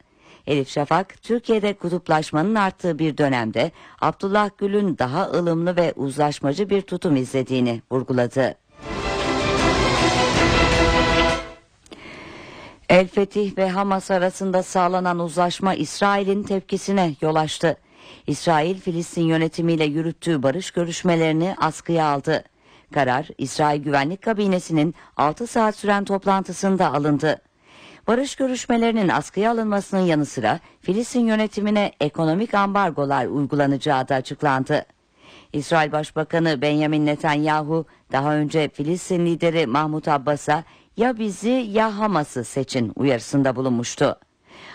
[0.47, 3.71] Elif Şafak, Türkiye'de kutuplaşmanın arttığı bir dönemde
[4.01, 8.55] Abdullah Gül'ün daha ılımlı ve uzlaşmacı bir tutum izlediğini vurguladı.
[12.89, 17.77] El Fetih ve Hamas arasında sağlanan uzlaşma İsrail'in tepkisine yol açtı.
[18.27, 22.45] İsrail, Filistin yönetimiyle yürüttüğü barış görüşmelerini askıya aldı.
[22.95, 27.41] Karar, İsrail Güvenlik Kabinesi'nin 6 saat süren toplantısında alındı.
[28.11, 34.85] Barış görüşmelerinin askıya alınmasının yanı sıra Filistin yönetimine ekonomik ambargolar uygulanacağı da açıklandı.
[35.53, 40.65] İsrail Başbakanı Benjamin Netanyahu daha önce Filistin lideri Mahmut Abbas'a
[40.97, 44.19] ya bizi ya Hamas'ı seçin uyarısında bulunmuştu.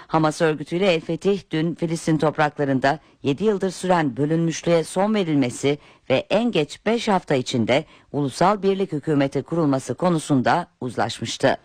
[0.08, 5.78] Hamas örgütüyle El Fetih dün Filistin topraklarında 7 yıldır süren bölünmüşlüğe son verilmesi
[6.10, 11.58] ve en geç 5 hafta içinde ulusal birlik hükümeti kurulması konusunda uzlaşmıştı.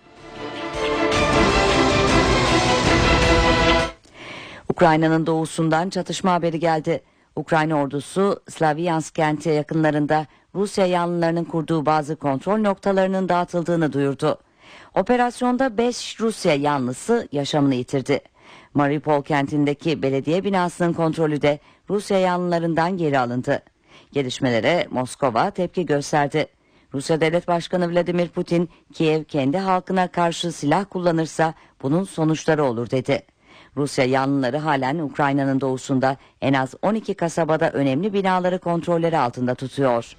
[4.70, 7.00] Ukrayna'nın doğusundan çatışma haberi geldi.
[7.36, 14.38] Ukrayna ordusu Slavyansk kenti yakınlarında Rusya yanlılarının kurduğu bazı kontrol noktalarının dağıtıldığını duyurdu.
[14.94, 18.20] Operasyonda 5 Rusya yanlısı yaşamını yitirdi.
[18.74, 21.58] Mariupol kentindeki belediye binasının kontrolü de
[21.88, 23.62] Rusya yanlılarından geri alındı.
[24.12, 26.46] Gelişmelere Moskova tepki gösterdi.
[26.94, 33.22] Rusya Devlet Başkanı Vladimir Putin, Kiev kendi halkına karşı silah kullanırsa bunun sonuçları olur dedi.
[33.76, 40.16] Rusya yanlıları halen Ukrayna'nın doğusunda en az 12 kasabada önemli binaları kontrolleri altında tutuyor.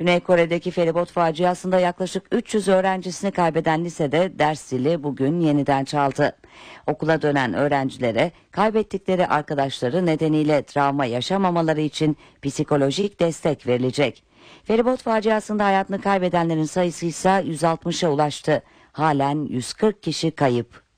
[0.00, 6.36] Güney Kore'deki feribot faciasında yaklaşık 300 öğrencisini kaybeden lisede ders zili bugün yeniden çaldı.
[6.86, 14.24] Okula dönen öğrencilere kaybettikleri arkadaşları nedeniyle travma yaşamamaları için psikolojik destek verilecek.
[14.64, 18.62] Feribot faciasında hayatını kaybedenlerin sayısı ise 160'a ulaştı.
[18.92, 20.89] Halen 140 kişi kayıp.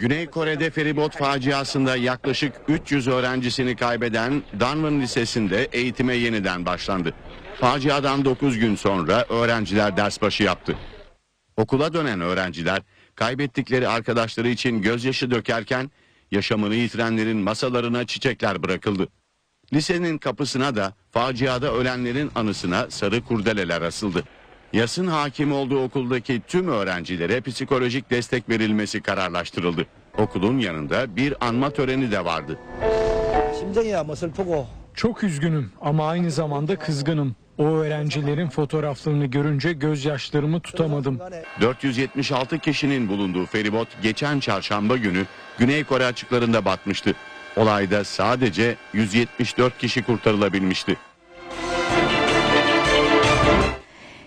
[0.00, 7.14] Güney Kore'de feribot faciasında yaklaşık 300 öğrencisini kaybeden Danwon Lisesi'nde eğitime yeniden başlandı.
[7.60, 10.76] Faciadan 9 gün sonra öğrenciler ders başı yaptı.
[11.56, 12.82] Okula dönen öğrenciler
[13.14, 15.90] kaybettikleri arkadaşları için gözyaşı dökerken
[16.30, 19.08] yaşamını yitirenlerin masalarına çiçekler bırakıldı.
[19.72, 24.24] Lisenin kapısına da faciada ölenlerin anısına sarı kurdeleler asıldı.
[24.72, 29.86] Yasın hakim olduğu okuldaki tüm öğrencilere psikolojik destek verilmesi kararlaştırıldı.
[30.18, 32.58] Okulun yanında bir anma töreni de vardı.
[34.94, 37.36] Çok üzgünüm ama aynı zamanda kızgınım.
[37.58, 41.20] O öğrencilerin fotoğraflarını görünce gözyaşlarımı tutamadım.
[41.60, 45.24] 476 kişinin bulunduğu feribot geçen çarşamba günü
[45.58, 47.14] Güney Kore açıklarında batmıştı.
[47.56, 50.96] Olayda sadece 174 kişi kurtarılabilmişti.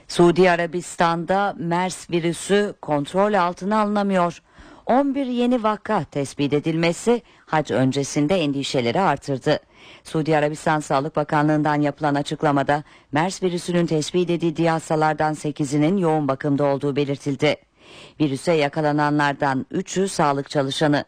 [0.07, 4.41] Suudi Arabistan'da MERS virüsü kontrol altına alınamıyor.
[4.85, 9.59] 11 yeni vaka tespit edilmesi hac öncesinde endişeleri artırdı.
[10.03, 16.95] Suudi Arabistan Sağlık Bakanlığı'ndan yapılan açıklamada MERS virüsünün tespit edildiği hastalardan 8'inin yoğun bakımda olduğu
[16.95, 17.55] belirtildi.
[18.19, 21.05] Virüse yakalananlardan 3'ü sağlık çalışanı.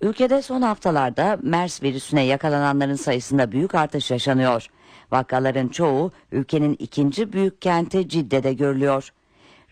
[0.00, 4.68] Ülkede son haftalarda MERS virüsüne yakalananların sayısında büyük artış yaşanıyor.
[5.12, 9.12] Vakaların çoğu ülkenin ikinci büyük kenti Cidde'de görülüyor.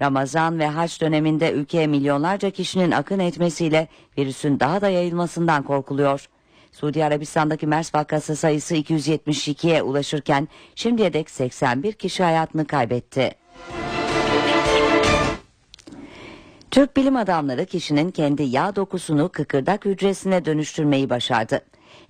[0.01, 6.29] Ramazan ve haç döneminde ülkeye milyonlarca kişinin akın etmesiyle virüsün daha da yayılmasından korkuluyor.
[6.73, 13.31] Suudi Arabistan'daki MERS vakası sayısı 272'ye ulaşırken şimdiye dek 81 kişi hayatını kaybetti.
[16.71, 21.61] Türk bilim adamları kişinin kendi yağ dokusunu kıkırdak hücresine dönüştürmeyi başardı.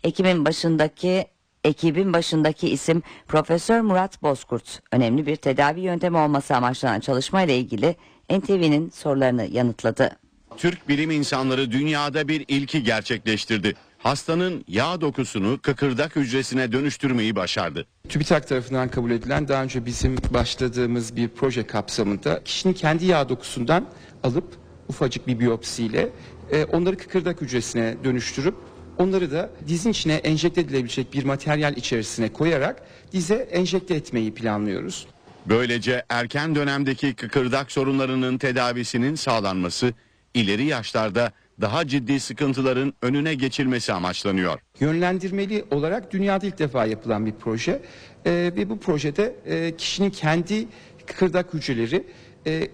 [0.04, 1.26] Ekibin başındaki
[1.64, 4.82] ekibin başındaki isim Profesör Murat Bozkurt.
[4.92, 7.96] Önemli bir tedavi yöntemi olması amaçlanan çalışmayla ilgili
[8.30, 10.10] NTV'nin sorularını yanıtladı.
[10.56, 13.74] Türk bilim insanları dünyada bir ilki gerçekleştirdi.
[13.98, 17.86] Hastanın yağ dokusunu kıkırdak hücresine dönüştürmeyi başardı.
[18.08, 23.86] TÜBİTAK tarafından kabul edilen daha önce bizim başladığımız bir proje kapsamında kişinin kendi yağ dokusundan
[24.22, 24.44] alıp
[24.88, 26.08] ufacık bir biyopsiyle
[26.50, 28.54] e, onları kıkırdak hücresine dönüştürüp
[29.02, 32.82] onları da dizin içine enjekte edilebilecek bir materyal içerisine koyarak
[33.12, 35.06] dize enjekte etmeyi planlıyoruz.
[35.46, 39.92] Böylece erken dönemdeki kıkırdak sorunlarının tedavisinin sağlanması,
[40.34, 44.58] ileri yaşlarda daha ciddi sıkıntıların önüne geçilmesi amaçlanıyor.
[44.80, 47.82] Yönlendirmeli olarak dünyada ilk defa yapılan bir proje
[48.26, 50.68] E, ve bu projede e, kişinin kendi
[51.06, 52.06] kıkırdak hücreleri
[52.46, 52.68] e,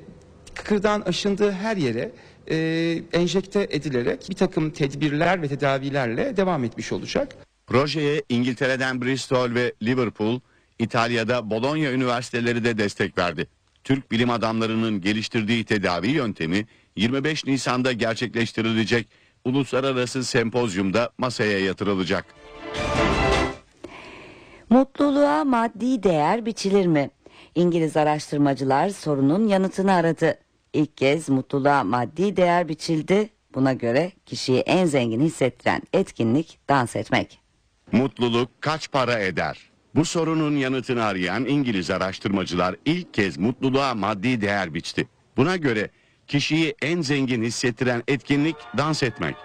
[0.55, 2.11] kıkırdağın aşındığı her yere
[2.51, 2.57] e,
[3.13, 7.35] enjekte edilerek bir takım tedbirler ve tedavilerle devam etmiş olacak.
[7.67, 10.41] Projeye İngiltere'den Bristol ve Liverpool,
[10.79, 13.47] İtalya'da Bologna üniversiteleri de destek verdi.
[13.85, 19.09] Türk bilim adamlarının geliştirdiği tedavi yöntemi 25 Nisan'da gerçekleştirilecek
[19.45, 22.25] uluslararası sempozyumda masaya yatırılacak.
[24.71, 27.11] Mutluluğa maddi değer biçilir mi?
[27.55, 30.39] İngiliz araştırmacılar sorunun yanıtını aradı.
[30.73, 33.31] İlk kez mutluluğa maddi değer biçildi.
[33.55, 37.41] Buna göre kişiyi en zengin hissettiren etkinlik dans etmek.
[37.93, 39.71] Mutluluk kaç para eder?
[39.95, 45.09] Bu sorunun yanıtını arayan İngiliz araştırmacılar ilk kez mutluluğa maddi değer biçti.
[45.37, 45.91] Buna göre
[46.27, 49.37] kişiyi en zengin hissettiren etkinlik dans etmek.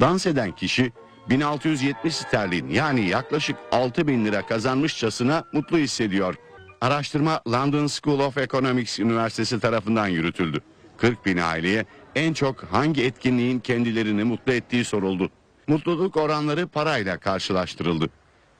[0.00, 0.92] Dans eden kişi
[1.30, 6.34] 1670 sterlin yani yaklaşık 6000 lira kazanmışçasına mutlu hissediyor.
[6.80, 10.60] Araştırma London School of Economics Üniversitesi tarafından yürütüldü.
[10.96, 15.30] 40 bin aileye en çok hangi etkinliğin kendilerini mutlu ettiği soruldu.
[15.66, 18.08] Mutluluk oranları parayla karşılaştırıldı.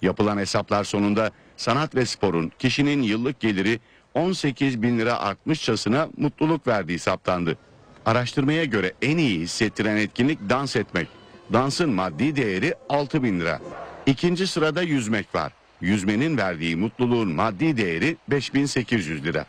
[0.03, 3.81] Yapılan hesaplar sonunda sanat ve sporun kişinin yıllık geliri
[4.15, 7.59] 18 bin lira artmışçasına mutluluk verdiği saptandı.
[8.07, 11.09] Araştırmaya göre en iyi hissettiren etkinlik dans etmek.
[11.53, 13.61] Dansın maddi değeri 6 bin lira.
[14.07, 15.53] İkinci sırada yüzmek var.
[15.81, 19.47] Yüzmenin verdiği mutluluğun maddi değeri 5800 lira.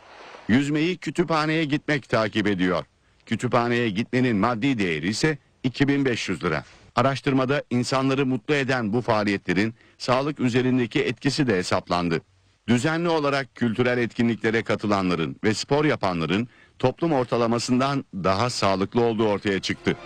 [0.48, 2.84] Yüzmeyi kütüphaneye gitmek takip ediyor.
[3.26, 6.64] Kütüphaneye gitmenin maddi değeri ise 2500 lira.
[6.96, 12.20] Araştırmada insanları mutlu eden bu faaliyetlerin sağlık üzerindeki etkisi de hesaplandı.
[12.68, 19.96] Düzenli olarak kültürel etkinliklere katılanların ve spor yapanların toplum ortalamasından daha sağlıklı olduğu ortaya çıktı.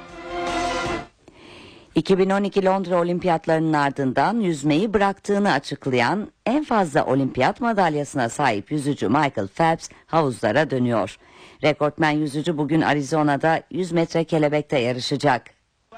[1.94, 9.88] 2012 Londra Olimpiyatlarının ardından yüzmeyi bıraktığını açıklayan en fazla olimpiyat madalyasına sahip yüzücü Michael Phelps
[10.06, 11.16] havuzlara dönüyor.
[11.62, 15.50] Rekortmen yüzücü bugün Arizona'da 100 metre kelebekte yarışacak.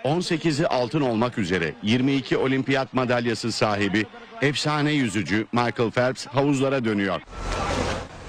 [0.05, 4.07] 18'i altın olmak üzere 22 olimpiyat madalyası sahibi
[4.43, 7.21] efsane yüzücü Michael Phelps havuzlara dönüyor.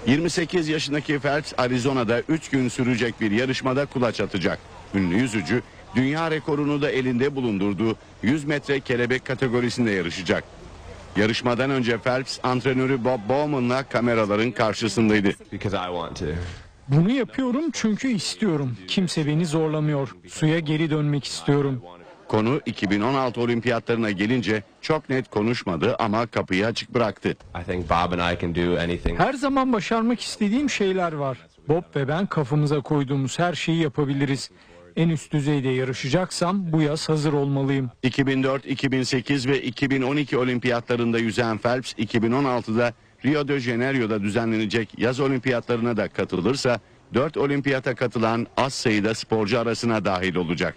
[0.07, 4.59] 28 yaşındaki Phelps Arizona'da 3 gün sürecek bir yarışmada kulaç atacak.
[4.93, 5.61] Ünlü yüzücü
[5.96, 10.44] dünya rekorunu da elinde bulundurduğu 100 metre kelebek kategorisinde yarışacak.
[11.16, 15.30] Yarışmadan önce Phelps antrenörü Bob Bowman'la kameraların karşısındaydı.
[16.88, 18.78] Bunu yapıyorum çünkü istiyorum.
[18.88, 20.16] Kimse beni zorlamıyor.
[20.28, 21.82] Suya geri dönmek istiyorum.
[22.28, 27.38] Konu 2016 olimpiyatlarına gelince çok net konuşmadı ama kapıyı açık bıraktı.
[29.18, 31.38] Her zaman başarmak istediğim şeyler var.
[31.68, 34.52] Bob ve ben kafamıza koyduğumuz her şeyi yapabiliriz.
[34.98, 37.91] En üst düzeyde yarışacaksam bu yaz hazır olmalıyım.
[38.04, 42.93] 2004, 2008 ve 2012 olimpiyatlarında yüzen Phelps 2016'da
[43.26, 46.80] Rio de Janeiro'da düzenlenecek yaz olimpiyatlarına da katılırsa
[47.14, 50.76] 4 olimpiyata katılan az sayıda sporcu arasına dahil olacak.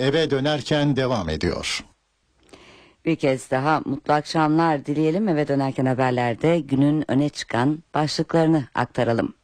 [0.00, 1.84] Eve dönerken devam ediyor.
[3.04, 9.34] Bir kez daha mutlu akşamlar dileyelim eve dönerken haberlerde günün öne çıkan başlıklarını aktaralım.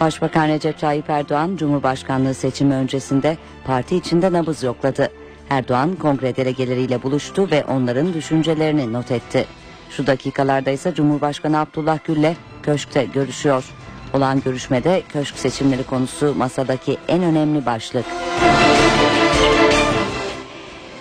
[0.00, 5.08] Başbakan Recep Tayyip Erdoğan Cumhurbaşkanlığı seçimi öncesinde parti içinde nabız yokladı.
[5.50, 9.46] Erdoğan kongre delegeleriyle buluştu ve onların düşüncelerini not etti.
[9.90, 13.64] Şu dakikalarda ise Cumhurbaşkanı Abdullah Gül'le köşkte görüşüyor.
[14.12, 18.04] Olan görüşmede köşk seçimleri konusu masadaki en önemli başlık.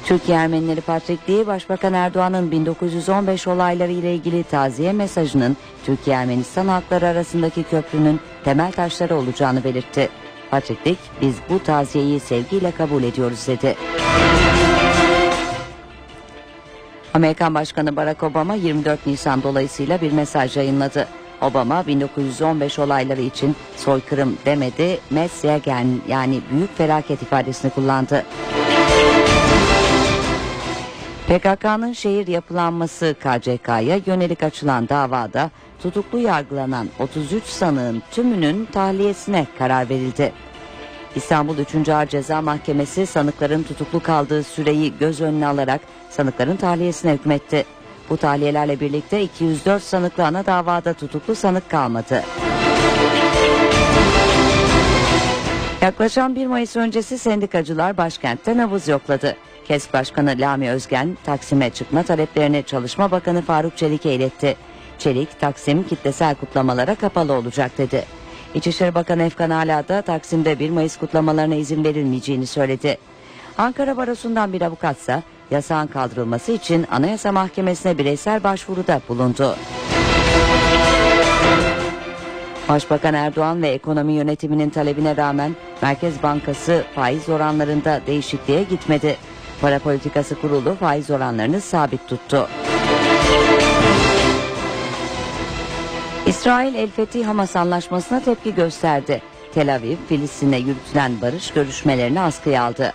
[0.08, 7.64] Türkiye Ermenileri Patrikliği Başbakan Erdoğan'ın 1915 olayları ile ilgili taziye mesajının Türkiye Ermenistan halkları arasındaki
[7.64, 10.10] köprünün temel taşları olacağını belirtti.
[10.52, 13.76] Patriklik biz bu taziyeyi sevgiyle kabul ediyoruz dedi.
[17.14, 21.08] Amerikan Başkanı Barack Obama 24 Nisan dolayısıyla bir mesaj yayınladı.
[21.42, 28.24] Obama 1915 olayları için soykırım demedi, Messyagen yani büyük felaket ifadesini kullandı.
[31.28, 35.52] PKK'nın şehir yapılanması KCK'ya yönelik açılan davada
[35.82, 40.34] tutuklu yargılanan 33 sanığın tümünün tahliyesine karar verildi.
[41.16, 41.90] İstanbul 3.
[41.90, 47.66] Ağır Ceza Mahkemesi sanıkların tutuklu kaldığı süreyi göz önüne alarak sanıkların tahliyesine hükmetti.
[48.10, 52.24] Bu tahliyelerle birlikte 204 sanıklı ana davada tutuklu sanık kalmadı.
[55.82, 59.38] Yaklaşan 1 Mayıs öncesi sendikacılar başkentte nabız yokladı.
[59.68, 64.56] KESK Başkanı Lami Özgen Taksim'e çıkma taleplerini Çalışma Bakanı Faruk Çelik'e iletti.
[65.00, 68.06] Çelik, Taksim kitlesel kutlamalara kapalı olacak dedi.
[68.54, 72.98] İçişleri Bakanı Efkan Ala da Taksim'de 1 Mayıs kutlamalarına izin verilmeyeceğini söyledi.
[73.58, 79.56] Ankara Barosu'ndan bir avukatsa yasağın kaldırılması için Anayasa Mahkemesi'ne bireysel başvuruda bulundu.
[82.70, 89.18] Başbakan Erdoğan ve ekonomi yönetiminin talebine rağmen Merkez Bankası faiz oranlarında değişikliğe gitmedi.
[89.62, 92.48] Para Politikası Kurulu faiz oranlarını sabit tuttu.
[96.26, 99.22] İsrail El Fethi Hamas anlaşmasına tepki gösterdi.
[99.54, 102.94] Tel Aviv, Filistin'le yürütülen barış görüşmelerini askıya aldı.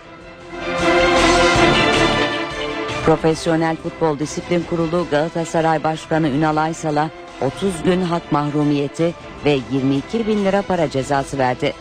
[3.05, 7.09] Profesyonel Futbol Disiplin Kurulu Galatasaray Başkanı Ünal Aysal'a
[7.41, 9.13] 30 gün hak mahrumiyeti
[9.45, 11.73] ve 22 bin lira para cezası verdi.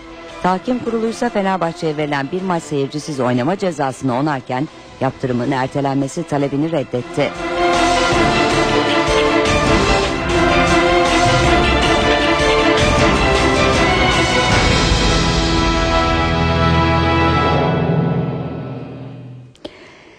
[0.43, 4.68] Tahkim kurulu ise Fenerbahçe'ye verilen bir maç seyircisiz oynama cezasını onarken
[5.01, 7.30] yaptırımın ertelenmesi talebini reddetti.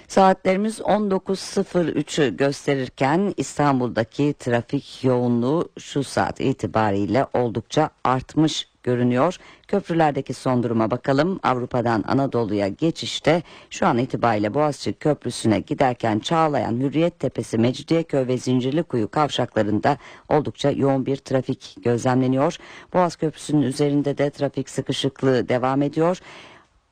[0.07, 9.38] Saatlerimiz 19.03'ü gösterirken İstanbul'daki trafik yoğunluğu şu saat itibariyle oldukça artmış görünüyor.
[9.68, 11.40] Köprülerdeki son duruma bakalım.
[11.44, 19.12] Avrupa'dan Anadolu'ya geçişte şu an itibariyle Boğaziçi Köprüsü'ne giderken Çağlayan, Hürriyet Tepesi, Mecidiyeköy ve Zincirlikuyu
[19.12, 19.98] kavşaklarında
[20.30, 22.58] oldukça yoğun bir trafik gözlemleniyor.
[22.94, 26.20] Boğaz Köprüsü'nün üzerinde de trafik sıkışıklığı devam ediyor.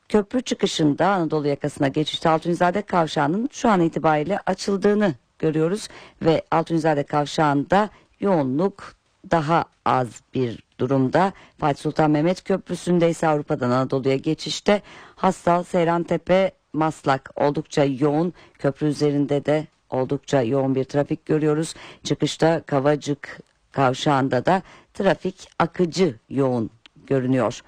[0.10, 5.88] Köprü çıkışında Anadolu yakasına geçişte Altunizade Kavşağı'nın şu an itibariyle açıldığını görüyoruz
[6.22, 7.90] ve Altunizade Kavşağı'nda
[8.20, 8.96] yoğunluk
[9.32, 11.34] daha az bir durumda.
[11.58, 14.82] Fatih Sultan Mehmet Köprüsü'nde ise Avrupa'dan Anadolu'ya geçişte
[15.16, 18.34] Hastal, Seyrantepe, Maslak oldukça yoğun.
[18.60, 21.74] Köprü üzerinde de oldukça yoğun bir trafik görüyoruz.
[22.04, 23.40] Çıkışta Kavacık
[23.72, 24.62] kavşağında da
[24.94, 26.70] trafik akıcı yoğun
[27.08, 27.62] görünüyor.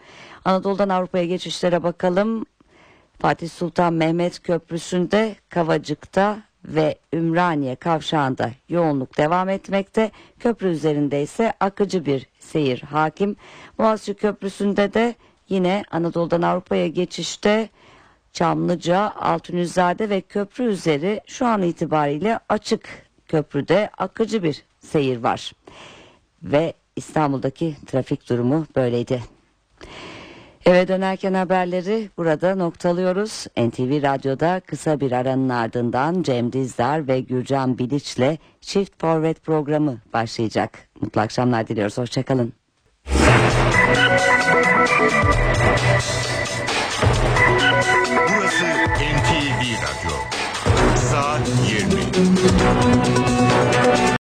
[0.45, 2.45] Anadolu'dan Avrupa'ya geçişlere bakalım.
[3.19, 10.11] Fatih Sultan Mehmet Köprüsü'nde Kavacık'ta ve Ümraniye kavşağında yoğunluk devam etmekte.
[10.39, 13.35] Köprü üzerinde ise akıcı bir seyir hakim.
[13.77, 15.15] Boğaziçi Köprüsü'nde de
[15.49, 17.69] yine Anadolu'dan Avrupa'ya geçişte
[18.33, 25.51] Çamlıca, Altunizade ve köprü üzeri şu an itibariyle açık köprüde akıcı bir seyir var.
[26.43, 29.23] Ve İstanbul'daki trafik durumu böyleydi.
[30.65, 33.45] Eve dönerken haberleri burada noktalıyoruz.
[33.57, 40.89] NTV Radyo'da kısa bir aranın ardından Cem Dizdar ve Gürcan Biliç'le Çift Forvet programı başlayacak.
[41.01, 41.97] Mutlu akşamlar diliyoruz.
[41.97, 42.53] Hoşçakalın.
[48.29, 48.65] Burası
[48.99, 50.15] NTV Radyo.
[50.95, 51.49] Saat
[53.37, 53.42] 20.